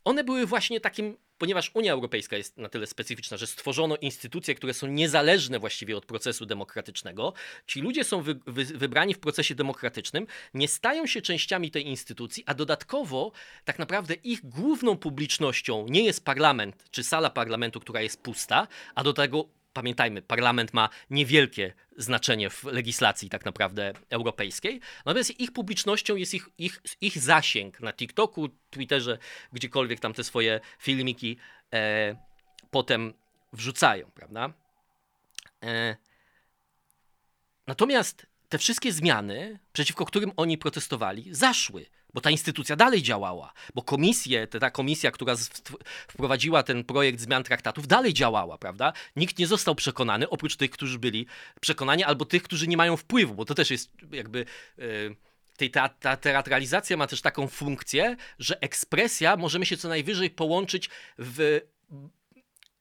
one 0.03 0.23
były 0.23 0.45
właśnie 0.45 0.79
takim, 0.79 1.17
ponieważ 1.37 1.71
Unia 1.73 1.93
Europejska 1.93 2.37
jest 2.37 2.57
na 2.57 2.69
tyle 2.69 2.87
specyficzna, 2.87 3.37
że 3.37 3.47
stworzono 3.47 3.97
instytucje, 3.97 4.55
które 4.55 4.73
są 4.73 4.87
niezależne 4.87 5.59
właściwie 5.59 5.97
od 5.97 6.05
procesu 6.05 6.45
demokratycznego. 6.45 7.33
Ci 7.67 7.81
ludzie 7.81 8.03
są 8.03 8.21
wy, 8.21 8.39
wy, 8.47 8.65
wybrani 8.65 9.13
w 9.13 9.19
procesie 9.19 9.55
demokratycznym, 9.55 10.27
nie 10.53 10.67
stają 10.67 11.07
się 11.07 11.21
częściami 11.21 11.71
tej 11.71 11.87
instytucji, 11.87 12.43
a 12.45 12.53
dodatkowo 12.53 13.31
tak 13.65 13.79
naprawdę 13.79 14.13
ich 14.13 14.45
główną 14.45 14.97
publicznością 14.97 15.85
nie 15.89 16.03
jest 16.03 16.25
parlament 16.25 16.85
czy 16.91 17.03
sala 17.03 17.29
parlamentu, 17.29 17.79
która 17.79 18.01
jest 18.01 18.21
pusta, 18.21 18.67
a 18.95 19.03
do 19.03 19.13
tego 19.13 19.60
pamiętajmy, 19.73 20.21
parlament 20.21 20.73
ma 20.73 20.89
niewielkie 21.09 21.73
znaczenie 21.97 22.49
w 22.49 22.63
legislacji 22.63 23.29
tak 23.29 23.45
naprawdę 23.45 23.93
europejskiej, 24.09 24.81
natomiast 25.05 25.39
ich 25.39 25.53
publicznością 25.53 26.15
jest 26.15 26.33
ich, 26.33 26.49
ich, 26.57 26.81
ich 27.01 27.19
zasięg 27.19 27.79
na 27.79 27.93
TikToku, 27.93 28.49
Twitterze, 28.69 29.17
gdziekolwiek 29.53 29.99
tam 29.99 30.13
te 30.13 30.23
swoje 30.23 30.59
filmiki 30.79 31.37
e, 31.73 32.15
potem 32.71 33.13
wrzucają, 33.53 34.11
prawda? 34.11 34.53
E, 35.63 35.95
natomiast 37.67 38.25
te 38.49 38.57
wszystkie 38.57 38.91
zmiany, 38.91 39.59
przeciwko 39.73 40.05
którym 40.05 40.31
oni 40.37 40.57
protestowali, 40.57 41.25
zaszły 41.31 41.85
bo 42.13 42.21
ta 42.21 42.29
instytucja 42.29 42.75
dalej 42.75 43.01
działała, 43.01 43.53
bo 43.73 43.81
komisje, 43.81 44.47
ta 44.47 44.71
komisja, 44.71 45.11
która 45.11 45.35
wprowadziła 46.07 46.63
ten 46.63 46.83
projekt 46.83 47.19
zmian 47.19 47.43
traktatów, 47.43 47.87
dalej 47.87 48.13
działała, 48.13 48.57
prawda? 48.57 48.93
Nikt 49.15 49.39
nie 49.39 49.47
został 49.47 49.75
przekonany, 49.75 50.29
oprócz 50.29 50.55
tych, 50.55 50.71
którzy 50.71 50.99
byli 50.99 51.25
przekonani, 51.61 52.03
albo 52.03 52.25
tych, 52.25 52.43
którzy 52.43 52.67
nie 52.67 52.77
mają 52.77 52.97
wpływu, 52.97 53.35
bo 53.35 53.45
to 53.45 53.55
też 53.55 53.71
jest 53.71 53.91
jakby. 54.11 54.45
Yy, 54.77 55.15
tej 55.57 55.71
ta, 55.71 55.89
ta 55.89 56.17
teatralizacja 56.17 56.97
ma 56.97 57.07
też 57.07 57.21
taką 57.21 57.47
funkcję, 57.47 58.15
że 58.39 58.61
ekspresja 58.61 59.37
możemy 59.37 59.65
się 59.65 59.77
co 59.77 59.89
najwyżej 59.89 60.29
połączyć 60.29 60.89
w 61.17 61.61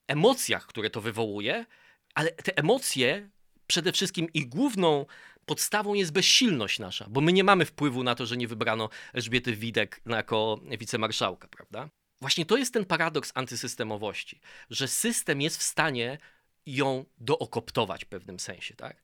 emocjach, 0.07 0.67
które 0.67 0.91
to 0.91 1.01
wywołuje, 1.01 1.67
ale 2.15 2.31
te 2.31 2.57
emocje, 2.57 3.31
przede 3.67 3.93
wszystkim 3.93 4.33
ich 4.35 4.49
główną 4.49 5.07
podstawą 5.51 5.95
jest 5.95 6.13
bezsilność 6.13 6.79
nasza, 6.79 7.07
bo 7.09 7.21
my 7.21 7.33
nie 7.33 7.45
mamy 7.45 7.65
wpływu 7.65 8.03
na 8.03 8.15
to, 8.15 8.27
że 8.27 8.37
nie 8.37 8.49
wybrano 8.49 8.89
Elżbiety 9.13 9.57
Widek 9.57 10.01
jako 10.07 10.61
wicemarszałka, 10.79 11.49
prawda? 11.49 11.89
Właśnie 12.21 12.47
to 12.47 12.57
jest 12.57 12.73
ten 12.73 12.85
paradoks 12.85 13.33
antysystemowości, 13.35 14.41
że 14.71 14.89
system 14.89 15.41
jest 15.41 15.57
w 15.57 15.63
stanie 15.63 16.19
ją 16.67 17.05
dookoptować 17.19 18.05
w 18.05 18.09
pewnym 18.09 18.41
sensie, 18.41 18.75
tak? 18.75 19.03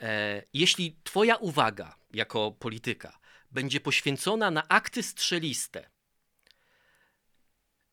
E, 0.00 0.42
jeśli 0.52 0.96
twoja 1.04 1.36
uwaga 1.36 1.96
jako 2.10 2.52
polityka 2.52 3.18
będzie 3.50 3.80
poświęcona 3.80 4.50
na 4.50 4.68
akty 4.68 5.02
strzeliste 5.02 5.90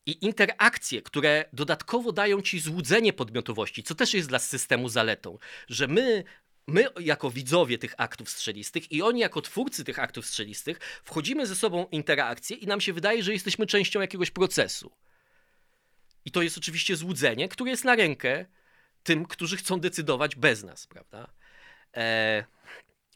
i 0.06 0.26
interakcje, 0.26 1.02
które 1.02 1.46
dodatkowo 1.54 2.12
dają 2.12 2.42
ci 2.42 2.60
złudzenie 2.60 3.14
podmiotowości, 3.14 3.84
co 3.84 3.96
też 3.96 4.14
jest 4.14 4.30
dla 4.30 4.40
systemu 4.40 4.90
zaletą, 4.90 5.38
że 5.68 5.88
my 5.88 6.24
my 6.68 6.88
jako 7.00 7.32
widzowie 7.32 7.78
tych 7.78 7.94
aktów 7.98 8.30
strzelistych 8.30 8.92
i 8.92 9.02
oni 9.02 9.20
jako 9.20 9.42
twórcy 9.42 9.84
tych 9.84 10.00
aktów 10.00 10.26
strzelistych 10.26 10.80
wchodzimy 11.04 11.48
ze 11.48 11.56
sobą 11.56 11.86
w 11.86 11.94
interakcję 11.94 12.58
i 12.58 12.68
nam 12.68 12.82
się 12.82 12.94
wydaje, 12.94 13.24
że 13.24 13.34
jesteśmy 13.34 13.66
częścią 13.66 14.02
jakiegoś 14.02 14.32
procesu. 14.32 14.92
I 16.26 16.32
to 16.32 16.42
jest 16.42 16.58
oczywiście 16.58 16.96
złudzenie, 16.96 17.50
które 17.50 17.72
jest 17.72 17.86
na 17.86 17.96
rękę 17.96 18.46
tym, 19.04 19.26
którzy 19.26 19.58
chcą 19.58 19.80
decydować 19.80 20.36
bez 20.36 20.64
nas, 20.64 20.88
prawda? 20.88 21.28
E, 21.96 22.46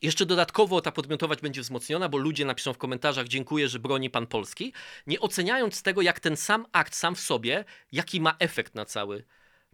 jeszcze 0.02 0.26
dodatkowo 0.26 0.82
ta 0.82 0.92
podmiotowość 0.92 1.42
będzie 1.42 1.62
wzmocniona, 1.62 2.10
bo 2.10 2.18
ludzie 2.18 2.46
napiszą 2.46 2.74
w 2.74 2.78
komentarzach 2.78 3.28
dziękuję, 3.28 3.70
że 3.70 3.80
broni 3.80 4.10
pan 4.10 4.28
Polski, 4.28 4.74
nie 5.08 5.20
oceniając 5.20 5.84
tego, 5.84 6.02
jak 6.02 6.20
ten 6.20 6.38
sam 6.38 6.66
akt 6.72 6.96
sam 6.96 7.16
w 7.16 7.20
sobie, 7.20 7.66
jaki 7.92 8.22
ma 8.22 8.36
efekt 8.40 8.76
na 8.76 8.86
cały 8.86 9.24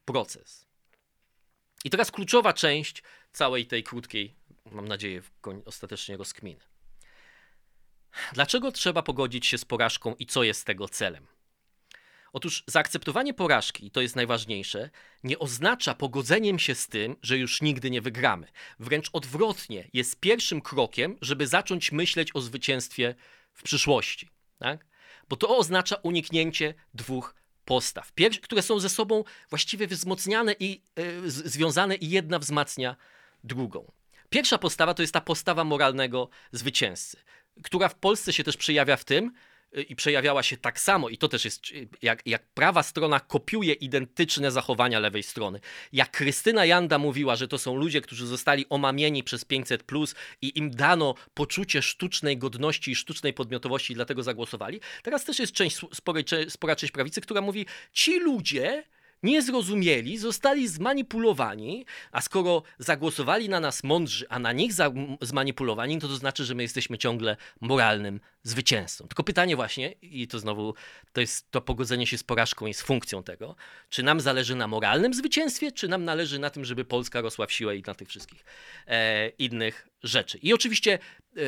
proces. 0.06 0.65
I 1.86 1.90
teraz 1.90 2.12
kluczowa 2.12 2.54
część 2.54 3.04
całej 3.32 3.66
tej 3.66 3.84
krótkiej, 3.84 4.36
mam 4.72 4.88
nadzieję, 4.88 5.22
ostatecznie 5.66 6.18
rozkminy. 6.18 6.62
Dlaczego 8.34 8.72
trzeba 8.72 9.04
pogodzić 9.04 9.46
się 9.46 9.58
z 9.58 9.66
porażką 9.66 10.16
i 10.20 10.26
co 10.26 10.44
jest 10.44 10.66
tego 10.66 10.90
celem? 10.90 11.28
Otóż 12.34 12.64
zaakceptowanie 12.68 13.34
porażki, 13.34 13.92
to 13.92 14.02
jest 14.02 14.16
najważniejsze, 14.16 14.90
nie 15.24 15.40
oznacza 15.40 15.94
pogodzeniem 15.94 16.60
się 16.60 16.76
z 16.76 16.88
tym, 16.88 17.16
że 17.22 17.38
już 17.38 17.62
nigdy 17.62 17.92
nie 17.92 18.02
wygramy. 18.02 18.48
Wręcz 18.80 19.10
odwrotnie, 19.14 19.90
jest 19.94 20.20
pierwszym 20.20 20.62
krokiem, 20.62 21.18
żeby 21.22 21.48
zacząć 21.48 21.92
myśleć 21.92 22.36
o 22.36 22.42
zwycięstwie 22.42 23.16
w 23.54 23.64
przyszłości. 23.64 24.30
Tak? 24.60 24.86
Bo 25.30 25.36
to 25.36 25.58
oznacza 25.58 25.96
uniknięcie 25.96 26.74
dwóch 26.94 27.36
postaw, 27.66 28.12
Pier 28.12 28.42
które 28.42 28.62
są 28.62 28.80
ze 28.80 28.90
sobą 28.90 29.24
właściwie 29.50 29.88
wzmocniane 29.88 30.56
i 30.60 30.82
y, 31.00 31.32
związane, 31.32 31.96
i 31.96 32.10
jedna 32.10 32.40
wzmacnia 32.40 32.96
drugą. 33.44 33.92
Pierwsza 34.30 34.58
postawa 34.58 34.94
to 34.94 35.04
jest 35.04 35.14
ta 35.14 35.22
postawa 35.22 35.64
moralnego 35.64 36.30
zwycięzcy, 36.52 37.18
która 37.64 37.90
w 37.90 37.96
Polsce 37.96 38.34
się 38.34 38.44
też 38.44 38.58
przejawia 38.58 38.98
w 38.98 39.04
tym, 39.04 39.32
i 39.82 39.96
przejawiała 39.96 40.44
się 40.44 40.58
tak 40.58 40.80
samo, 40.80 41.10
i 41.10 41.18
to 41.18 41.28
też 41.28 41.46
jest, 41.46 41.64
jak, 42.02 42.22
jak 42.26 42.44
prawa 42.46 42.84
strona 42.84 43.20
kopiuje 43.20 43.74
identyczne 43.74 44.52
zachowania 44.52 45.00
lewej 45.00 45.24
strony. 45.24 45.60
Jak 45.94 46.12
Krystyna 46.12 46.66
Janda 46.66 46.98
mówiła, 46.98 47.36
że 47.36 47.48
to 47.48 47.58
są 47.58 47.76
ludzie, 47.76 48.02
którzy 48.02 48.28
zostali 48.28 48.66
omamieni 48.70 49.24
przez 49.24 49.46
500 49.46 49.84
plus 49.84 50.16
i 50.42 50.58
im 50.58 50.72
dano 50.72 51.16
poczucie 51.34 51.82
sztucznej 51.82 52.38
godności 52.38 52.92
i 52.92 52.96
sztucznej 52.96 53.34
podmiotowości 53.34 53.94
i 53.94 53.96
dlatego 53.96 54.24
zagłosowali. 54.24 54.80
Teraz 55.04 55.26
też 55.26 55.40
jest 55.40 55.54
część, 55.54 55.78
sporej, 55.94 56.26
spora 56.50 56.76
część 56.76 56.94
prawicy, 56.94 57.22
która 57.22 57.42
mówi, 57.42 57.66
ci 57.94 58.20
ludzie 58.20 58.84
nie 59.24 59.42
zrozumieli, 59.42 60.18
zostali 60.18 60.68
zmanipulowani, 60.68 61.86
a 62.12 62.22
skoro 62.22 62.64
zagłosowali 62.80 63.50
na 63.50 63.60
nas 63.60 63.84
mądrzy, 63.84 64.26
a 64.30 64.40
na 64.40 64.52
nich 64.52 64.72
zmanipulowani, 65.22 66.00
to 66.00 66.08
to 66.08 66.16
znaczy, 66.16 66.46
że 66.46 66.56
my 66.56 66.64
jesteśmy 66.64 66.98
ciągle 66.98 67.38
moralnym 67.62 68.20
zwycięzcą. 68.46 69.08
Tylko 69.08 69.24
pytanie 69.24 69.56
właśnie, 69.56 69.92
i 69.92 70.28
to 70.28 70.40
znowu 70.40 70.74
to 71.14 71.22
jest 71.22 71.52
to 71.52 71.62
pogodzenie 71.62 72.08
się 72.08 72.18
z 72.18 72.24
porażką 72.24 72.66
jest 72.66 72.82
funkcją 72.82 73.24
tego, 73.24 73.56
czy 73.90 74.04
nam 74.04 74.22
zależy 74.22 74.56
na 74.56 74.68
moralnym 74.68 75.14
zwycięstwie, 75.14 75.72
czy 75.72 75.88
nam 75.88 76.06
należy 76.06 76.40
na 76.40 76.50
tym, 76.50 76.66
żeby 76.66 76.86
Polska 76.86 77.22
rosła 77.22 77.46
w 77.46 77.52
siłę 77.52 77.78
i 77.78 77.82
na 77.82 77.96
tych 77.96 78.10
wszystkich 78.10 78.46
e, 78.88 79.30
innych 79.30 79.88
rzeczy. 80.04 80.38
I 80.38 80.54
oczywiście 80.54 80.94
e, 80.94 81.40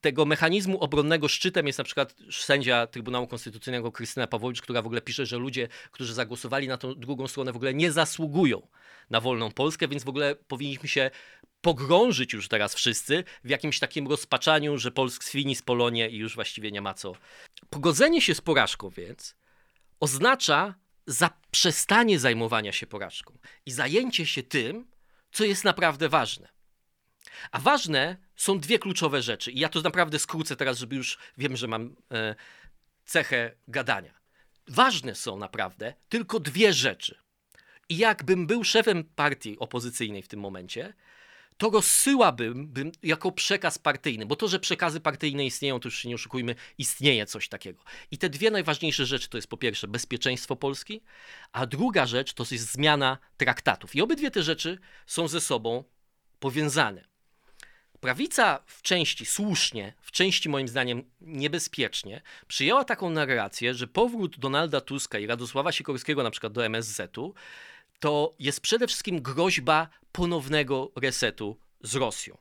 tego 0.00 0.24
mechanizmu 0.24 0.80
obronnego 0.80 1.28
szczytem 1.28 1.66
jest 1.66 1.78
na 1.78 1.84
przykład 1.84 2.14
sędzia 2.30 2.86
Trybunału 2.86 3.26
Konstytucyjnego 3.26 3.92
Krystyna 3.92 4.26
Pawłowicz, 4.26 4.62
która 4.62 4.82
w 4.82 4.86
ogóle 4.86 5.00
pisze, 5.00 5.26
że 5.26 5.36
ludzie, 5.36 5.68
którzy 5.90 6.14
zagłosowali 6.14 6.68
na 6.68 6.76
tą 6.76 6.94
drugą 6.94 7.28
stronę 7.28 7.52
w 7.52 7.56
ogóle 7.56 7.74
nie 7.74 7.92
zasługują 7.92 8.68
na 9.10 9.20
wolną 9.20 9.50
Polskę, 9.50 9.88
więc 9.88 10.04
w 10.04 10.08
ogóle 10.08 10.34
powinniśmy 10.34 10.88
się 10.88 11.10
pogrążyć 11.60 12.32
już 12.32 12.48
teraz 12.48 12.74
wszyscy 12.74 13.24
w 13.44 13.48
jakimś 13.48 13.78
takim 13.78 14.08
rozpaczaniu, 14.08 14.78
że 14.78 14.90
Polsk 14.90 15.24
z 15.24 15.62
Polonie 15.62 16.10
i 16.10 16.16
już 16.16 16.34
właściwie 16.34 16.72
nie 16.72 16.80
ma 16.80 16.94
co. 16.94 17.12
Pogodzenie 17.70 18.22
się 18.22 18.34
z 18.34 18.40
porażką 18.40 18.90
więc 18.90 19.34
oznacza 20.00 20.74
zaprzestanie 21.06 22.18
zajmowania 22.18 22.72
się 22.72 22.86
porażką 22.86 23.38
i 23.66 23.72
zajęcie 23.72 24.26
się 24.26 24.42
tym, 24.42 24.86
co 25.32 25.44
jest 25.44 25.64
naprawdę 25.64 26.08
ważne. 26.08 26.48
A 27.50 27.58
ważne 27.58 28.16
są 28.36 28.58
dwie 28.58 28.78
kluczowe 28.78 29.22
rzeczy. 29.22 29.50
I 29.50 29.60
ja 29.60 29.68
to 29.68 29.80
naprawdę 29.80 30.18
skrócę 30.18 30.56
teraz, 30.56 30.78
żeby 30.78 30.96
już 30.96 31.18
wiem, 31.38 31.56
że 31.56 31.68
mam 31.68 31.96
e, 32.12 32.34
cechę 33.04 33.54
gadania. 33.68 34.18
Ważne 34.68 35.14
są 35.14 35.36
naprawdę 35.36 35.94
tylko 36.08 36.40
dwie 36.40 36.72
rzeczy. 36.72 37.18
I 37.88 37.96
jakbym 37.96 38.46
był 38.46 38.64
szefem 38.64 39.04
partii 39.04 39.58
opozycyjnej 39.58 40.22
w 40.22 40.28
tym 40.28 40.40
momencie, 40.40 40.94
to 41.58 41.70
rozsyłabym 41.70 42.68
bym 42.68 42.92
jako 43.02 43.32
przekaz 43.32 43.78
partyjny, 43.78 44.26
bo 44.26 44.36
to, 44.36 44.48
że 44.48 44.58
przekazy 44.58 45.00
partyjne 45.00 45.44
istnieją, 45.44 45.80
to 45.80 45.88
już 45.88 45.98
się 45.98 46.08
nie 46.08 46.14
oszukujmy, 46.14 46.54
istnieje 46.78 47.26
coś 47.26 47.48
takiego. 47.48 47.84
I 48.10 48.18
te 48.18 48.28
dwie 48.28 48.50
najważniejsze 48.50 49.06
rzeczy 49.06 49.28
to 49.28 49.38
jest 49.38 49.48
po 49.48 49.56
pierwsze 49.56 49.88
bezpieczeństwo 49.88 50.56
Polski, 50.56 51.02
a 51.52 51.66
druga 51.66 52.06
rzecz 52.06 52.34
to 52.34 52.44
jest 52.50 52.72
zmiana 52.72 53.18
traktatów. 53.36 53.94
I 53.94 54.02
obydwie 54.02 54.30
te 54.30 54.42
rzeczy 54.42 54.78
są 55.06 55.28
ze 55.28 55.40
sobą 55.40 55.84
powiązane. 56.40 57.08
Prawica 58.00 58.62
w 58.66 58.82
części 58.82 59.26
słusznie, 59.26 59.94
w 60.00 60.12
części 60.12 60.48
moim 60.48 60.68
zdaniem 60.68 61.02
niebezpiecznie, 61.20 62.22
przyjęła 62.48 62.84
taką 62.84 63.10
narrację, 63.10 63.74
że 63.74 63.86
powrót 63.86 64.38
Donalda 64.38 64.80
Tuska 64.80 65.18
i 65.18 65.26
Radosława 65.26 65.72
Sikorskiego 65.72 66.22
na 66.22 66.30
przykład 66.30 66.52
do 66.52 66.64
MSZ-u 66.64 67.34
to 67.98 68.34
jest 68.38 68.60
przede 68.60 68.86
wszystkim 68.86 69.22
groźba 69.22 69.88
ponownego 70.12 70.92
resetu 70.96 71.56
z 71.82 71.94
Rosją. 71.94 72.38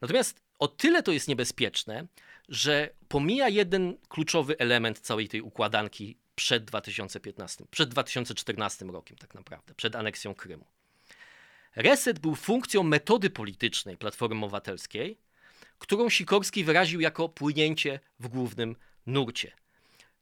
Natomiast 0.00 0.40
o 0.58 0.68
tyle 0.68 1.02
to 1.02 1.12
jest 1.12 1.28
niebezpieczne, 1.28 2.06
że 2.48 2.90
pomija 3.08 3.48
jeden 3.48 3.96
kluczowy 4.08 4.58
element 4.58 5.00
całej 5.00 5.28
tej 5.28 5.40
układanki 5.40 6.18
przed 6.34 6.64
2015, 6.64 7.64
przed 7.70 7.88
2014 7.88 8.84
rokiem 8.84 9.16
tak 9.16 9.34
naprawdę, 9.34 9.74
przed 9.74 9.96
aneksją 9.96 10.34
Krymu. 10.34 10.66
Reset 11.76 12.18
był 12.18 12.34
funkcją 12.34 12.82
metody 12.82 13.30
politycznej 13.30 13.96
Platformy 13.96 14.44
Obywatelskiej, 14.44 15.18
którą 15.78 16.10
Sikorski 16.10 16.64
wyraził 16.64 17.00
jako 17.00 17.28
płynięcie 17.28 18.00
w 18.20 18.28
głównym 18.28 18.76
nurcie. 19.06 19.52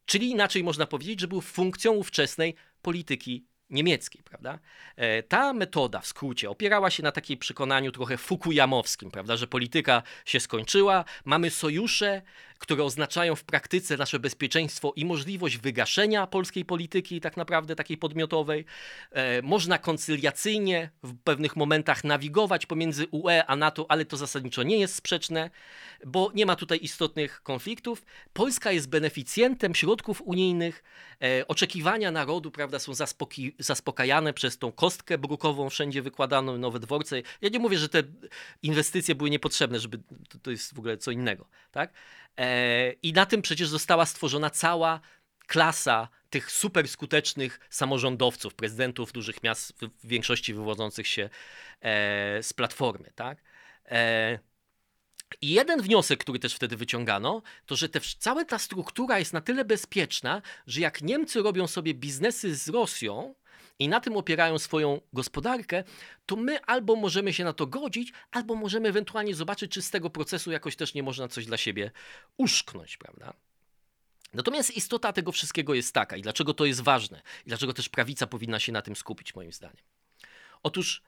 Czyli 0.07 0.31
inaczej 0.31 0.65
można 0.65 0.87
powiedzieć, 0.87 1.21
że 1.21 1.29
był 1.29 1.41
funkcją 1.41 1.93
ówczesnej 1.93 2.55
polityki 2.83 3.45
niemieckiej, 3.75 4.23
prawda? 4.23 4.59
E, 4.97 5.23
ta 5.23 5.53
metoda 5.53 6.01
w 6.01 6.07
skrócie 6.07 6.51
opierała 6.51 6.91
się 6.91 7.03
na 7.03 7.13
takiej 7.13 7.37
przekonaniu 7.37 7.93
trochę 7.93 8.17
fukuyamowskim, 8.17 9.11
prawda, 9.11 9.37
że 9.37 9.47
polityka 9.47 10.03
się 10.25 10.41
skończyła, 10.41 11.05
mamy 11.25 11.51
sojusze, 11.51 12.23
które 12.59 12.85
oznaczają 12.85 13.37
w 13.37 13.45
praktyce 13.45 13.97
nasze 13.97 14.19
bezpieczeństwo 14.19 14.93
i 14.97 15.05
możliwość 15.05 15.59
wygaszenia 15.59 16.27
polskiej 16.27 16.65
polityki, 16.65 17.21
tak 17.21 17.37
naprawdę 17.37 17.77
takiej 17.77 17.97
podmiotowej. 17.97 18.65
E, 19.13 19.43
można 19.43 19.79
koncyliacyjnie 19.79 20.91
w 21.03 21.17
pewnych 21.25 21.57
momentach 21.57 22.05
nawigować 22.05 22.67
pomiędzy 22.67 23.07
UE 23.11 23.47
a 23.47 23.57
NATO, 23.57 23.87
ale 23.89 24.05
to 24.05 24.17
zasadniczo 24.17 24.63
nie 24.63 24.79
jest 24.79 24.95
sprzeczne, 24.95 25.51
bo 26.07 26.31
nie 26.35 26.47
ma 26.47 26.57
tutaj 26.57 26.79
istotnych 26.83 27.43
konfliktów. 27.43 28.05
Polska 28.33 28.73
jest 28.73 28.89
beneficjentem 28.89 29.75
środków 29.75 30.23
unijnych, 30.23 30.83
e, 31.23 31.49
oczekiwania 31.49 32.11
narodu, 32.11 32.51
prawda, 32.51 32.79
są 32.79 32.93
zaspokajane 33.59 34.33
przez 34.33 34.59
tą 34.59 34.73
kostkę 34.73 35.19
brukową 35.19 35.71
wszędzie 35.71 36.03
wykładaną, 36.03 36.59
nowe 36.59 36.81
dworce. 36.81 37.23
Ja 37.43 37.49
nie 37.49 37.59
mówię, 37.59 37.79
że 37.79 37.89
te 37.89 38.03
inwestycje 38.63 39.15
były 39.15 39.31
niepotrzebne, 39.31 39.81
żeby 39.81 39.99
to, 40.29 40.39
to 40.43 40.51
jest 40.51 40.75
w 40.75 40.79
ogóle 40.79 40.97
co 40.97 41.11
innego, 41.11 41.47
tak? 41.73 41.93
E, 42.39 42.93
I 42.93 43.13
na 43.13 43.27
tym 43.27 43.43
przecież 43.43 43.69
została 43.69 44.07
stworzona 44.07 44.51
cała 44.51 45.01
klasa 45.47 46.09
tych 46.31 46.53
super 46.53 46.89
skutecznych 46.89 47.61
samorządowców, 47.71 48.55
prezydentów 48.55 49.13
dużych 49.13 49.43
miast, 49.43 49.73
w 49.83 50.07
większości 50.09 50.55
wywodzących 50.55 51.07
się 51.07 51.31
e, 51.81 52.43
z 52.43 52.53
platformy. 52.53 53.13
Tak? 53.15 53.39
E, 53.87 54.39
I 55.43 55.51
jeden 55.51 55.83
wniosek, 55.83 56.21
który 56.21 56.39
też 56.39 56.55
wtedy 56.55 56.77
wyciągano, 56.77 57.43
to 57.67 57.77
że 57.77 57.89
te, 57.89 58.01
cała 58.19 58.45
ta 58.45 58.59
struktura 58.59 59.19
jest 59.19 59.33
na 59.33 59.41
tyle 59.41 59.65
bezpieczna, 59.65 60.43
że 60.67 60.81
jak 60.81 61.03
Niemcy 61.03 61.43
robią 61.43 61.67
sobie 61.67 61.95
biznesy 61.95 62.57
z 62.57 62.69
Rosją, 62.69 63.35
i 63.79 63.89
na 63.89 64.01
tym 64.01 64.17
opierają 64.17 64.59
swoją 64.59 65.01
gospodarkę, 65.13 65.85
to 66.27 66.37
my 66.37 66.65
albo 66.65 66.97
możemy 66.97 67.33
się 67.33 67.45
na 67.45 67.53
to 67.53 67.67
godzić, 67.67 68.13
albo 68.31 68.55
możemy 68.55 68.89
ewentualnie 68.89 69.35
zobaczyć, 69.35 69.73
czy 69.73 69.83
z 69.83 69.91
tego 69.91 70.11
procesu 70.11 70.51
jakoś 70.51 70.77
też 70.77 70.95
nie 70.95 71.03
można 71.03 71.29
coś 71.29 71.47
dla 71.47 71.57
siebie 71.57 71.91
uszknąć, 72.37 72.97
prawda? 72.97 73.35
Natomiast 74.35 74.77
istota 74.77 75.13
tego 75.13 75.33
wszystkiego 75.33 75.75
jest 75.75 75.95
taka, 75.95 76.17
i 76.17 76.23
dlaczego 76.23 76.55
to 76.55 76.65
jest 76.65 76.81
ważne, 76.81 77.23
i 77.47 77.49
dlaczego 77.49 77.73
też 77.73 77.89
prawica 77.89 78.27
powinna 78.27 78.61
się 78.61 78.73
na 78.73 78.83
tym 78.83 78.97
skupić, 78.97 79.35
moim 79.35 79.53
zdaniem. 79.53 79.85
Otóż 80.63 81.03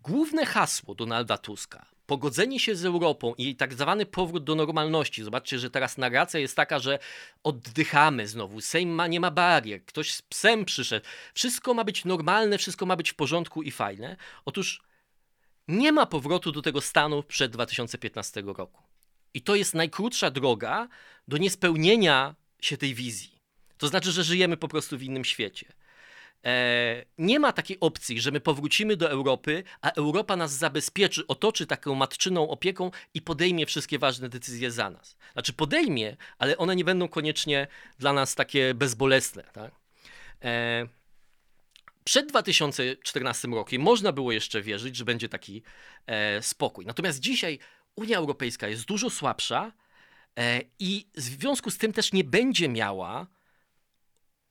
główne 0.00 0.46
hasło 0.46 0.94
Donalda 0.94 1.38
Tuska, 1.38 1.86
pogodzenie 2.08 2.60
się 2.60 2.76
z 2.76 2.84
Europą 2.84 3.34
i 3.38 3.56
tak 3.56 3.74
zwany 3.74 4.06
powrót 4.06 4.44
do 4.44 4.54
normalności. 4.54 5.22
Zobaczcie, 5.22 5.58
że 5.58 5.70
teraz 5.70 5.98
narracja 5.98 6.40
jest 6.40 6.56
taka, 6.56 6.78
że 6.78 6.98
oddychamy 7.42 8.28
znowu, 8.28 8.60
Sejm 8.60 8.90
ma, 8.90 9.06
nie 9.06 9.20
ma 9.20 9.30
barier, 9.30 9.84
ktoś 9.84 10.12
z 10.12 10.22
psem 10.22 10.64
przyszedł, 10.64 11.06
wszystko 11.34 11.74
ma 11.74 11.84
być 11.84 12.04
normalne, 12.04 12.58
wszystko 12.58 12.86
ma 12.86 12.96
być 12.96 13.10
w 13.10 13.14
porządku 13.14 13.62
i 13.62 13.70
fajne. 13.70 14.16
Otóż 14.44 14.82
nie 15.68 15.92
ma 15.92 16.06
powrotu 16.06 16.52
do 16.52 16.62
tego 16.62 16.80
stanu 16.80 17.22
przed 17.22 17.52
2015 17.52 18.42
roku. 18.42 18.82
I 19.34 19.42
to 19.42 19.54
jest 19.54 19.74
najkrótsza 19.74 20.30
droga 20.30 20.88
do 21.28 21.36
niespełnienia 21.36 22.34
się 22.62 22.76
tej 22.76 22.94
wizji. 22.94 23.38
To 23.78 23.88
znaczy, 23.88 24.12
że 24.12 24.24
żyjemy 24.24 24.56
po 24.56 24.68
prostu 24.68 24.98
w 24.98 25.02
innym 25.02 25.24
świecie. 25.24 25.72
E, 26.44 27.04
nie 27.18 27.40
ma 27.40 27.52
takiej 27.52 27.80
opcji, 27.80 28.20
że 28.20 28.30
my 28.30 28.40
powrócimy 28.40 28.96
do 28.96 29.10
Europy, 29.10 29.64
a 29.80 29.90
Europa 29.90 30.36
nas 30.36 30.52
zabezpieczy, 30.52 31.26
otoczy 31.26 31.66
taką 31.66 31.94
matczyną 31.94 32.48
opieką 32.48 32.90
i 33.14 33.22
podejmie 33.22 33.66
wszystkie 33.66 33.98
ważne 33.98 34.28
decyzje 34.28 34.70
za 34.70 34.90
nas. 34.90 35.16
Znaczy 35.32 35.52
podejmie, 35.52 36.16
ale 36.38 36.56
one 36.56 36.76
nie 36.76 36.84
będą 36.84 37.08
koniecznie 37.08 37.66
dla 37.98 38.12
nas 38.12 38.34
takie 38.34 38.74
bezbolesne. 38.74 39.42
Tak? 39.42 39.72
E, 40.44 40.86
przed 42.04 42.28
2014 42.28 43.48
rokiem 43.48 43.82
można 43.82 44.12
było 44.12 44.32
jeszcze 44.32 44.62
wierzyć, 44.62 44.96
że 44.96 45.04
będzie 45.04 45.28
taki 45.28 45.62
e, 46.06 46.42
spokój. 46.42 46.86
Natomiast 46.86 47.20
dzisiaj 47.20 47.58
Unia 47.96 48.18
Europejska 48.18 48.68
jest 48.68 48.84
dużo 48.84 49.10
słabsza 49.10 49.72
i 50.78 51.06
w 51.14 51.20
związku 51.20 51.70
z 51.70 51.78
tym 51.78 51.92
też 51.92 52.12
nie 52.12 52.24
będzie 52.24 52.68
miała 52.68 53.26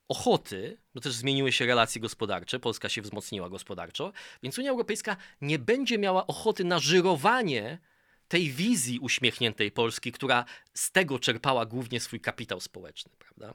ochoty, 0.08 0.78
bo 0.94 1.02
też 1.02 1.14
zmieniły 1.14 1.52
się 1.52 1.66
relacje 1.66 2.02
gospodarcze, 2.02 2.60
Polska 2.60 2.90
się 2.90 3.02
wzmocniła 3.02 3.50
gospodarczo, 3.50 4.14
więc 4.44 4.58
Unia 4.60 4.72
Europejska 4.72 5.18
nie 5.42 5.60
będzie 5.60 5.98
miała 5.98 6.28
ochoty 6.28 6.64
na 6.64 6.80
żyrowanie 6.80 7.80
tej 8.28 8.52
wizji 8.52 9.00
uśmiechniętej 9.00 9.72
Polski, 9.72 10.12
która 10.12 10.46
z 10.74 10.92
tego 10.92 11.20
czerpała 11.20 11.66
głównie 11.66 12.00
swój 12.00 12.22
kapitał 12.22 12.60
społeczny, 12.60 13.12
prawda? 13.20 13.54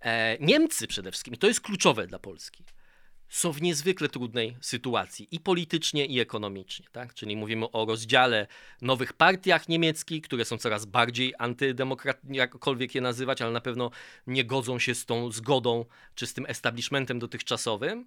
E, 0.00 0.38
Niemcy 0.40 0.86
przede 0.86 1.10
wszystkim, 1.10 1.36
to 1.36 1.46
jest 1.46 1.60
kluczowe 1.60 2.06
dla 2.06 2.18
Polski, 2.18 2.64
są 3.28 3.52
w 3.52 3.62
niezwykle 3.62 4.08
trudnej 4.08 4.56
sytuacji 4.60 5.28
i 5.30 5.40
politycznie, 5.40 6.06
i 6.06 6.20
ekonomicznie. 6.20 6.86
Tak? 6.92 7.14
Czyli 7.14 7.36
mówimy 7.36 7.70
o 7.70 7.84
rozdziale 7.84 8.46
nowych 8.82 9.12
partiach 9.12 9.68
niemieckich, 9.68 10.22
które 10.22 10.44
są 10.44 10.58
coraz 10.58 10.84
bardziej 10.84 11.34
antydemokratyczne, 11.38 12.36
jakkolwiek 12.36 12.94
je 12.94 13.00
nazywać, 13.00 13.42
ale 13.42 13.52
na 13.52 13.60
pewno 13.60 13.90
nie 14.26 14.44
godzą 14.44 14.78
się 14.78 14.94
z 14.94 15.06
tą 15.06 15.32
zgodą 15.32 15.84
czy 16.14 16.26
z 16.26 16.34
tym 16.34 16.46
establishmentem 16.46 17.18
dotychczasowym. 17.18 18.06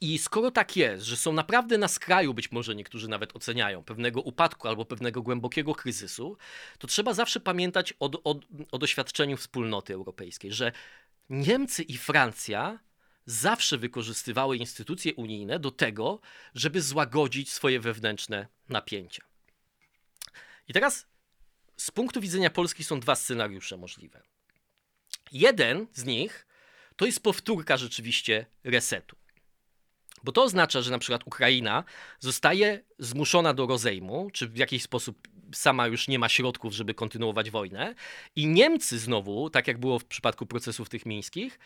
I 0.00 0.18
skoro 0.18 0.50
tak 0.50 0.76
jest, 0.76 1.04
że 1.04 1.16
są 1.16 1.32
naprawdę 1.32 1.78
na 1.78 1.88
skraju, 1.88 2.34
być 2.34 2.52
może 2.52 2.74
niektórzy 2.74 3.08
nawet 3.08 3.36
oceniają, 3.36 3.82
pewnego 3.82 4.20
upadku 4.20 4.68
albo 4.68 4.84
pewnego 4.84 5.22
głębokiego 5.22 5.74
kryzysu, 5.74 6.36
to 6.78 6.86
trzeba 6.86 7.14
zawsze 7.14 7.40
pamiętać 7.40 7.94
o, 8.00 8.10
o, 8.24 8.40
o 8.72 8.78
doświadczeniu 8.78 9.36
wspólnoty 9.36 9.94
europejskiej, 9.94 10.52
że 10.52 10.72
Niemcy 11.30 11.82
i 11.82 11.96
Francja 11.96 12.78
zawsze 13.26 13.78
wykorzystywały 13.78 14.56
instytucje 14.56 15.14
unijne 15.14 15.58
do 15.58 15.70
tego, 15.70 16.20
żeby 16.54 16.82
złagodzić 16.82 17.52
swoje 17.52 17.80
wewnętrzne 17.80 18.46
napięcia. 18.68 19.24
I 20.68 20.72
teraz 20.72 21.06
z 21.76 21.90
punktu 21.90 22.20
widzenia 22.20 22.50
Polski 22.50 22.84
są 22.84 23.00
dwa 23.00 23.14
scenariusze 23.14 23.76
możliwe. 23.76 24.22
Jeden 25.32 25.86
z 25.92 26.04
nich 26.04 26.46
to 26.96 27.06
jest 27.06 27.22
powtórka 27.22 27.76
rzeczywiście 27.76 28.46
resetu. 28.64 29.16
Bo 30.24 30.32
to 30.32 30.42
oznacza, 30.42 30.82
że 30.82 30.90
na 30.90 30.98
przykład 30.98 31.26
Ukraina 31.26 31.84
zostaje 32.20 32.84
zmuszona 32.98 33.54
do 33.54 33.66
rozejmu, 33.66 34.30
czy 34.32 34.48
w 34.48 34.56
jakiś 34.56 34.82
sposób 34.82 35.28
sama 35.54 35.86
już 35.86 36.08
nie 36.08 36.18
ma 36.18 36.28
środków, 36.28 36.72
żeby 36.72 36.94
kontynuować 36.94 37.50
wojnę, 37.50 37.94
i 38.36 38.46
Niemcy 38.46 38.98
znowu, 38.98 39.50
tak 39.50 39.68
jak 39.68 39.78
było 39.78 39.98
w 39.98 40.04
przypadku 40.04 40.46
procesów 40.46 40.88
tych 40.88 41.06
mińskich, 41.06 41.58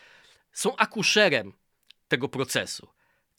są 0.52 0.76
akuszerem 0.76 1.52
tego 2.08 2.28
procesu. 2.28 2.88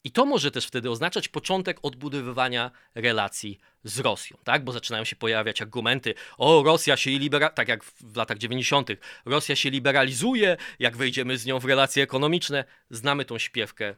I 0.04 0.10
to 0.10 0.26
może 0.26 0.50
też 0.50 0.66
wtedy 0.66 0.90
oznaczać 0.90 1.28
początek 1.28 1.78
odbudowywania 1.82 2.70
relacji 2.94 3.58
z 3.84 3.98
Rosją, 3.98 4.36
tak? 4.44 4.64
Bo 4.64 4.72
zaczynają 4.72 5.04
się 5.04 5.16
pojawiać 5.16 5.62
argumenty, 5.62 6.14
o 6.38 6.62
Rosja 6.62 6.96
się 6.96 7.10
libera, 7.10 7.48
tak 7.48 7.68
jak 7.68 7.84
w 7.84 8.16
latach 8.16 8.38
90., 8.38 8.90
Rosja 9.24 9.56
się 9.56 9.70
liberalizuje, 9.70 10.56
jak 10.78 10.96
wejdziemy 10.96 11.38
z 11.38 11.46
nią 11.46 11.58
w 11.58 11.64
relacje 11.64 12.02
ekonomiczne. 12.02 12.64
Znamy 12.90 13.24
tą 13.24 13.38
śpiewkę 13.38 13.94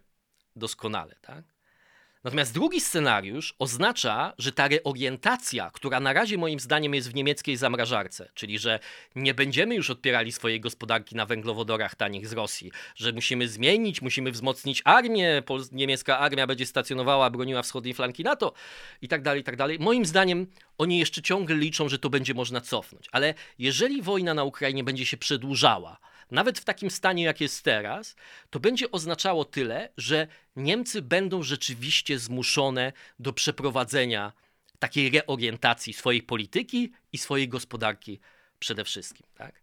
doskonale, 0.56 1.16
tak? 1.20 1.53
Natomiast 2.24 2.54
drugi 2.54 2.80
scenariusz 2.80 3.54
oznacza, 3.58 4.32
że 4.38 4.52
ta 4.52 4.68
reorientacja, 4.68 5.70
która 5.70 6.00
na 6.00 6.12
razie 6.12 6.38
moim 6.38 6.60
zdaniem 6.60 6.94
jest 6.94 7.10
w 7.10 7.14
niemieckiej 7.14 7.56
zamrażarce, 7.56 8.30
czyli 8.34 8.58
że 8.58 8.78
nie 9.16 9.34
będziemy 9.34 9.74
już 9.74 9.90
odpierali 9.90 10.32
swojej 10.32 10.60
gospodarki 10.60 11.16
na 11.16 11.26
węglowodorach 11.26 11.94
tanich 11.94 12.28
z 12.28 12.32
Rosji, 12.32 12.72
że 12.96 13.12
musimy 13.12 13.48
zmienić, 13.48 14.02
musimy 14.02 14.30
wzmocnić 14.30 14.82
armię, 14.84 15.42
niemiecka 15.72 16.18
armia 16.18 16.46
będzie 16.46 16.66
stacjonowała, 16.66 17.30
broniła 17.30 17.62
wschodniej 17.62 17.94
flanki 17.94 18.24
NATO 18.24 18.52
i 19.02 19.08
tak 19.08 19.22
dalej, 19.22 19.40
i 19.40 19.44
tak 19.44 19.56
dalej. 19.56 19.78
Moim 19.78 20.06
zdaniem 20.06 20.46
oni 20.78 20.98
jeszcze 20.98 21.22
ciągle 21.22 21.56
liczą, 21.56 21.88
że 21.88 21.98
to 21.98 22.10
będzie 22.10 22.34
można 22.34 22.60
cofnąć. 22.60 23.08
Ale 23.12 23.34
jeżeli 23.58 24.02
wojna 24.02 24.34
na 24.34 24.44
Ukrainie 24.44 24.84
będzie 24.84 25.06
się 25.06 25.16
przedłużała, 25.16 25.98
nawet 26.30 26.58
w 26.58 26.64
takim 26.64 26.90
stanie, 26.90 27.24
jak 27.24 27.40
jest 27.40 27.62
teraz, 27.62 28.16
to 28.50 28.60
będzie 28.60 28.90
oznaczało 28.90 29.44
tyle, 29.44 29.88
że 29.96 30.26
Niemcy 30.56 31.02
będą 31.02 31.42
rzeczywiście 31.42 32.18
zmuszone 32.18 32.92
do 33.18 33.32
przeprowadzenia 33.32 34.32
takiej 34.78 35.10
reorientacji 35.10 35.92
swojej 35.92 36.22
polityki 36.22 36.92
i 37.12 37.18
swojej 37.18 37.48
gospodarki 37.48 38.20
przede 38.58 38.84
wszystkim. 38.84 39.26
Tak? 39.34 39.62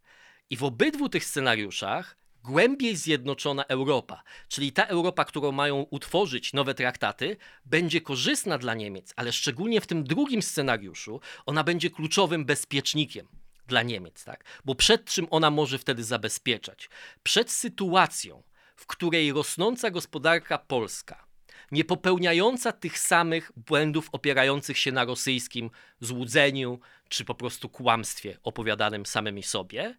I 0.49 0.57
w 0.57 0.63
obydwu 0.63 1.09
tych 1.09 1.25
scenariuszach 1.25 2.17
głębiej 2.43 2.95
zjednoczona 2.95 3.65
Europa, 3.65 4.23
czyli 4.47 4.71
ta 4.71 4.85
Europa, 4.85 5.25
którą 5.25 5.51
mają 5.51 5.85
utworzyć 5.89 6.53
nowe 6.53 6.73
traktaty, 6.73 7.37
będzie 7.65 8.01
korzystna 8.01 8.57
dla 8.57 8.73
Niemiec, 8.73 9.13
ale 9.15 9.31
szczególnie 9.31 9.81
w 9.81 9.87
tym 9.87 10.03
drugim 10.03 10.41
scenariuszu 10.41 11.19
ona 11.45 11.63
będzie 11.63 11.89
kluczowym 11.89 12.45
bezpiecznikiem 12.45 13.27
dla 13.71 13.83
Niemiec, 13.83 14.23
tak? 14.23 14.43
Bo 14.65 14.75
przed 14.75 15.05
czym 15.05 15.27
ona 15.29 15.49
może 15.49 15.77
wtedy 15.77 16.03
zabezpieczać? 16.03 16.89
Przed 17.23 17.51
sytuacją, 17.51 18.43
w 18.75 18.85
której 18.85 19.33
rosnąca 19.33 19.91
gospodarka 19.91 20.57
polska, 20.57 21.25
nie 21.71 21.83
popełniająca 21.83 22.71
tych 22.71 22.99
samych 22.99 23.51
błędów 23.55 24.09
opierających 24.11 24.77
się 24.77 24.91
na 24.91 25.05
rosyjskim 25.05 25.69
złudzeniu 25.99 26.79
czy 27.09 27.25
po 27.25 27.35
prostu 27.35 27.69
kłamstwie 27.69 28.37
opowiadanym 28.43 29.05
samymi 29.05 29.43
sobie, 29.43 29.97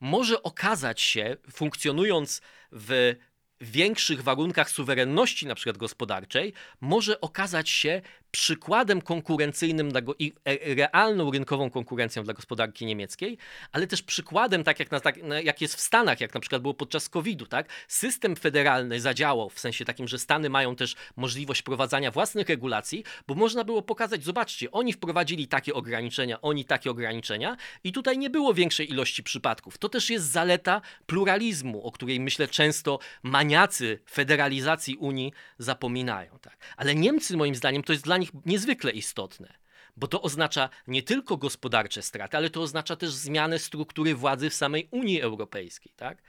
może 0.00 0.42
okazać 0.42 1.00
się, 1.00 1.36
funkcjonując 1.52 2.40
w 2.72 3.14
większych 3.60 4.22
warunkach 4.22 4.70
suwerenności, 4.70 5.46
na 5.46 5.54
przykład 5.54 5.78
gospodarczej, 5.78 6.52
może 6.80 7.20
okazać 7.20 7.68
się 7.70 8.02
przykładem 8.32 9.02
konkurencyjnym 9.02 9.90
dla, 9.90 10.00
i 10.18 10.32
e, 10.44 10.74
realną 10.74 11.30
rynkową 11.30 11.70
konkurencją 11.70 12.24
dla 12.24 12.34
gospodarki 12.34 12.86
niemieckiej, 12.86 13.38
ale 13.72 13.86
też 13.86 14.02
przykładem, 14.02 14.64
tak 14.64 14.80
jak, 14.80 14.90
na, 14.90 15.00
tak 15.00 15.16
jak 15.44 15.60
jest 15.60 15.74
w 15.74 15.80
Stanach, 15.80 16.20
jak 16.20 16.34
na 16.34 16.40
przykład 16.40 16.62
było 16.62 16.74
podczas 16.74 17.08
COVID-u, 17.08 17.46
tak? 17.46 17.68
System 17.88 18.36
federalny 18.36 19.00
zadziałał 19.00 19.50
w 19.50 19.60
sensie 19.60 19.84
takim, 19.84 20.08
że 20.08 20.18
Stany 20.18 20.50
mają 20.50 20.76
też 20.76 20.94
możliwość 21.16 21.60
wprowadzania 21.60 22.10
własnych 22.10 22.48
regulacji, 22.48 23.04
bo 23.26 23.34
można 23.34 23.64
było 23.64 23.82
pokazać, 23.82 24.24
zobaczcie, 24.24 24.70
oni 24.70 24.92
wprowadzili 24.92 25.48
takie 25.48 25.74
ograniczenia, 25.74 26.40
oni 26.40 26.64
takie 26.64 26.90
ograniczenia 26.90 27.56
i 27.84 27.92
tutaj 27.92 28.18
nie 28.18 28.30
było 28.30 28.54
większej 28.54 28.90
ilości 28.90 29.22
przypadków. 29.22 29.78
To 29.78 29.88
też 29.88 30.10
jest 30.10 30.30
zaleta 30.30 30.80
pluralizmu, 31.06 31.86
o 31.86 31.92
której 31.92 32.20
myślę 32.20 32.48
często 32.48 32.98
maniacy 33.22 33.98
federalizacji 34.10 34.96
Unii 34.96 35.32
zapominają, 35.58 36.38
tak? 36.38 36.56
Ale 36.76 36.94
Niemcy 36.94 37.36
moim 37.36 37.54
zdaniem 37.54 37.82
to 37.82 37.92
jest 37.92 38.04
dla 38.04 38.21
nich 38.22 38.30
niezwykle 38.46 38.90
istotne, 38.92 39.54
bo 39.96 40.08
to 40.08 40.22
oznacza 40.22 40.68
nie 40.86 41.02
tylko 41.02 41.36
gospodarcze 41.36 42.02
straty, 42.02 42.36
ale 42.36 42.50
to 42.50 42.62
oznacza 42.62 42.96
też 42.96 43.10
zmianę 43.10 43.58
struktury 43.58 44.14
władzy 44.14 44.50
w 44.50 44.54
samej 44.54 44.88
Unii 44.90 45.20
Europejskiej. 45.20 45.92
Tak? 45.96 46.22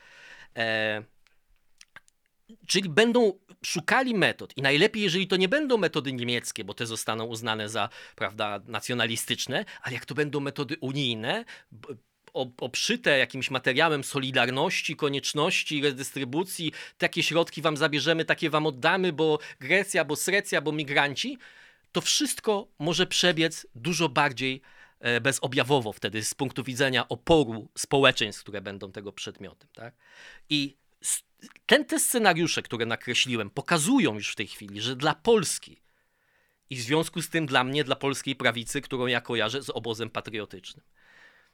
E, 0.58 1.04
czyli 2.68 2.90
będą 2.90 3.40
szukali 3.66 4.16
metod 4.16 4.58
i 4.58 4.62
najlepiej, 4.62 5.04
jeżeli 5.04 5.28
to 5.28 5.38
nie 5.38 5.50
będą 5.50 5.78
metody 5.78 6.14
niemieckie, 6.14 6.64
bo 6.64 6.74
te 6.74 6.86
zostaną 6.86 7.26
uznane 7.26 7.70
za 7.70 7.90
prawda, 8.16 8.60
nacjonalistyczne, 8.68 9.66
ale 9.82 9.94
jak 9.94 10.06
to 10.06 10.16
będą 10.16 10.40
metody 10.40 10.76
unijne, 10.82 11.46
oprzyte 12.58 13.18
jakimś 13.18 13.52
materiałem 13.52 14.04
solidarności, 14.04 14.96
konieczności, 14.96 15.82
redystrybucji, 15.82 16.72
takie 16.98 17.24
środki 17.24 17.62
wam 17.62 17.78
zabierzemy, 17.78 18.26
takie 18.26 18.50
wam 18.50 18.66
oddamy, 18.66 19.14
bo 19.14 19.40
Grecja, 19.60 20.06
bo 20.06 20.16
Srecja, 20.16 20.62
bo 20.62 20.72
migranci, 20.72 21.38
to 21.94 22.02
wszystko 22.02 22.68
może 22.80 23.08
przebiec 23.08 23.68
dużo 23.76 24.10
bardziej 24.10 24.62
e, 25.00 25.22
bezobjawowo 25.22 25.94
wtedy 25.94 26.24
z 26.24 26.34
punktu 26.34 26.64
widzenia 26.64 27.10
oporu 27.10 27.70
społeczeństw, 27.78 28.42
które 28.42 28.62
będą 28.62 28.92
tego 28.92 29.14
przedmiotem. 29.14 29.70
Tak? 29.74 29.96
I 30.50 30.78
ten, 31.66 31.86
te 31.86 32.00
scenariusze, 32.00 32.62
które 32.62 32.86
nakreśliłem, 32.86 33.50
pokazują 33.50 34.14
już 34.14 34.32
w 34.32 34.36
tej 34.36 34.48
chwili, 34.48 34.82
że 34.82 34.96
dla 34.96 35.16
Polski 35.16 35.82
i 36.70 36.76
w 36.76 36.82
związku 36.82 37.22
z 37.22 37.30
tym 37.30 37.46
dla 37.46 37.64
mnie, 37.64 37.84
dla 37.84 37.96
polskiej 37.96 38.36
prawicy, 38.36 38.82
którą 38.82 39.06
ja 39.06 39.22
kojarzę 39.22 39.64
z 39.64 39.70
obozem 39.70 40.10
patriotycznym, 40.10 40.86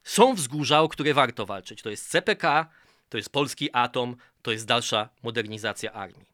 są 0.03 0.33
wzgórza, 0.33 0.81
o 0.81 0.89
które 0.89 1.13
warto 1.13 1.45
walczyć. 1.45 1.81
To 1.81 1.89
jest 1.89 2.09
CPK, 2.09 2.69
to 3.09 3.17
jest 3.17 3.29
polski 3.29 3.69
atom, 3.73 4.15
to 4.41 4.51
jest 4.51 4.65
dalsza 4.65 5.09
modernizacja 5.23 5.93
armii. 5.93 6.29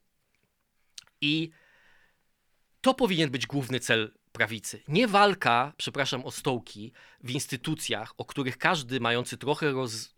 I 1.21 1.51
to 2.85 2.93
powinien 2.93 3.29
być 3.29 3.47
główny 3.47 3.79
cel 3.79 4.11
prawicy. 4.31 4.83
Nie 4.87 5.07
walka, 5.07 5.73
przepraszam, 5.77 6.25
o 6.25 6.31
stołki 6.31 6.91
w 7.23 7.31
instytucjach, 7.31 8.13
o 8.17 8.25
których 8.25 8.57
każdy 8.57 8.99
mający 8.99 9.37
trochę 9.37 9.71
roz, 9.71 10.15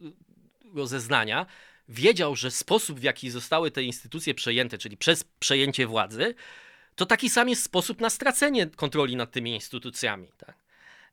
rozeznania 0.74 1.46
wiedział, 1.90 2.36
że 2.36 2.52
sposób, 2.52 3.00
w 3.00 3.04
jaki 3.04 3.30
zostały 3.30 3.72
te 3.72 3.84
instytucje 3.84 4.34
przejęte, 4.34 4.78
czyli 4.78 4.98
przez 4.98 5.24
przejęcie 5.24 5.88
władzy, 5.88 6.36
to 6.96 7.06
taki 7.06 7.30
sam 7.30 7.50
jest 7.50 7.64
sposób 7.64 8.02
na 8.02 8.10
stracenie 8.10 8.68
kontroli 8.68 9.16
nad 9.16 9.32
tymi 9.32 9.54
instytucjami. 9.54 10.28
Tak? 10.38 10.56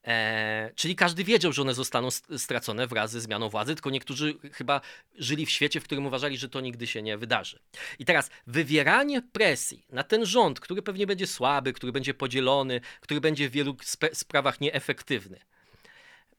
E, 0.07 0.71
czyli 0.75 0.97
każdy 0.97 1.25
wiedział, 1.25 1.53
że 1.53 1.63
one 1.63 1.75
zostaną 1.75 2.11
stracone 2.37 2.87
wraz 2.87 3.11
ze 3.11 3.21
zmianą 3.21 3.49
władzy, 3.49 3.75
tylko 3.75 3.91
niektórzy 3.91 4.35
chyba 4.53 4.81
żyli 5.19 5.47
w 5.47 5.51
świecie, 5.51 5.81
w 5.81 5.85
którym 5.85 6.07
uważali, 6.07 6.39
że 6.39 6.49
to 6.49 6.61
nigdy 6.61 6.87
się 6.87 7.03
nie 7.03 7.19
wydarzy. 7.19 7.59
I 7.99 8.05
teraz 8.05 8.31
wywieranie 8.47 9.23
presji 9.23 9.87
na 9.91 10.03
ten 10.03 10.27
rząd, 10.27 10.61
który 10.61 10.83
pewnie 10.83 11.07
będzie 11.07 11.27
słaby, 11.27 11.73
który 11.73 11.93
będzie 11.93 12.15
podzielony, 12.15 12.81
który 13.01 13.21
będzie 13.21 13.49
w 13.49 13.53
wielu 13.53 13.77
sprawach 14.13 14.61
nieefektywny, 14.61 15.41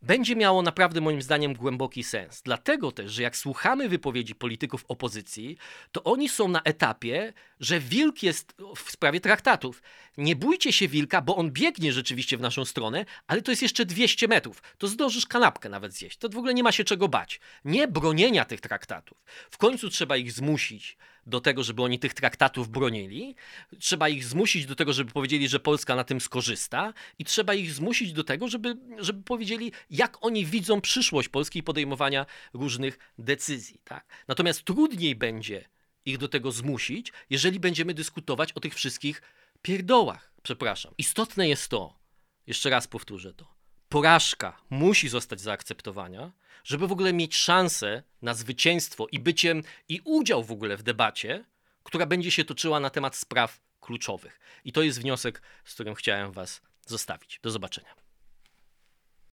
będzie 0.06 0.36
miało 0.36 0.62
naprawdę 0.62 1.02
moim 1.02 1.22
zdaniem 1.22 1.54
głęboki 1.54 2.04
sens. 2.04 2.42
Dlatego 2.42 2.92
też, 2.92 3.12
że 3.12 3.24
jak 3.24 3.38
słuchamy 3.38 3.90
wypowiedzi 3.90 4.36
polityków 4.36 4.86
opozycji, 4.88 5.58
to 5.92 6.04
oni 6.04 6.30
są 6.30 6.48
na 6.48 6.62
etapie, 6.62 7.34
że 7.60 7.80
wilk 7.80 8.24
jest 8.24 8.54
w 8.76 8.92
sprawie 8.92 9.20
traktatów. 9.20 9.82
Nie 10.18 10.36
bójcie 10.36 10.74
się 10.74 10.88
wilka, 10.88 11.22
bo 11.22 11.36
on 11.36 11.52
biegnie 11.52 11.94
rzeczywiście 11.94 12.38
w 12.38 12.42
naszą 12.42 12.66
stronę, 12.66 13.06
ale 13.28 13.42
to 13.42 13.52
jest 13.52 13.62
jeszcze 13.62 13.86
200 13.86 14.28
metrów. 14.28 14.64
To 14.78 14.88
zdążysz 14.88 15.26
kanapkę 15.26 15.70
nawet 15.70 15.94
zjeść. 15.94 16.18
To 16.18 16.30
w 16.30 16.38
ogóle 16.38 16.54
nie 16.54 16.64
ma 16.64 16.72
się 16.72 16.84
czego 16.84 17.08
bać. 17.08 17.40
Nie 17.66 17.88
bronienia 17.88 18.46
tych 18.46 18.62
traktatów. 18.62 19.18
W 19.52 19.58
końcu 19.58 19.90
trzeba 19.90 20.18
ich 20.18 20.32
zmusić 20.32 20.98
do 21.26 21.42
tego, 21.42 21.64
żeby 21.64 21.84
oni 21.84 22.00
tych 22.00 22.14
traktatów 22.14 22.70
bronili. 22.70 23.36
Trzeba 23.80 24.10
ich 24.10 24.26
zmusić 24.26 24.66
do 24.66 24.76
tego, 24.76 24.94
żeby 24.94 25.12
powiedzieli, 25.12 25.48
że 25.48 25.60
Polska 25.60 25.96
na 25.96 26.04
tym 26.04 26.22
skorzysta 26.22 26.94
i 27.20 27.26
trzeba 27.26 27.54
ich 27.54 27.72
zmusić 27.72 28.14
do 28.14 28.24
tego, 28.24 28.48
żeby, 28.48 28.78
żeby 29.00 29.24
powiedzieli, 29.24 29.72
jak 29.90 30.26
oni 30.26 30.46
widzą 30.46 30.82
przyszłość 30.82 31.30
Polski 31.30 31.60
i 31.60 31.64
podejmowania 31.64 32.26
różnych 32.54 33.00
decyzji. 33.18 33.82
Tak? 33.84 34.06
Natomiast 34.28 34.64
trudniej 34.64 35.16
będzie 35.16 35.70
ich 36.06 36.18
do 36.18 36.28
tego 36.28 36.52
zmusić, 36.52 37.12
jeżeli 37.30 37.60
będziemy 37.60 37.94
dyskutować 37.94 38.52
o 38.52 38.60
tych 38.60 38.76
wszystkich 38.76 39.22
pierdołach. 39.62 40.32
Przepraszam. 40.44 40.94
Istotne 40.98 41.50
jest 41.50 41.68
to, 41.68 42.00
jeszcze 42.48 42.70
raz 42.70 42.88
powtórzę 42.88 43.34
to, 43.34 43.55
porażka 43.96 44.58
musi 44.70 45.10
zostać 45.10 45.42
zaakceptowana, 45.42 46.32
żeby 46.64 46.88
w 46.88 46.92
ogóle 46.92 47.14
mieć 47.14 47.36
szansę 47.36 48.04
na 48.22 48.34
zwycięstwo 48.34 49.08
i 49.12 49.20
byciem 49.20 49.64
i 49.90 50.02
udział 50.04 50.44
w 50.44 50.52
ogóle 50.52 50.78
w 50.78 50.84
debacie, 50.84 51.46
która 51.84 52.06
będzie 52.06 52.32
się 52.32 52.46
toczyła 52.46 52.80
na 52.80 52.90
temat 52.90 53.16
spraw 53.16 53.60
kluczowych. 53.82 54.40
I 54.66 54.72
to 54.72 54.82
jest 54.82 55.02
wniosek, 55.02 55.42
z 55.66 55.74
którym 55.74 55.96
chciałem 55.96 56.32
Was 56.32 56.62
zostawić. 56.86 57.40
Do 57.44 57.52
zobaczenia. 57.52 58.05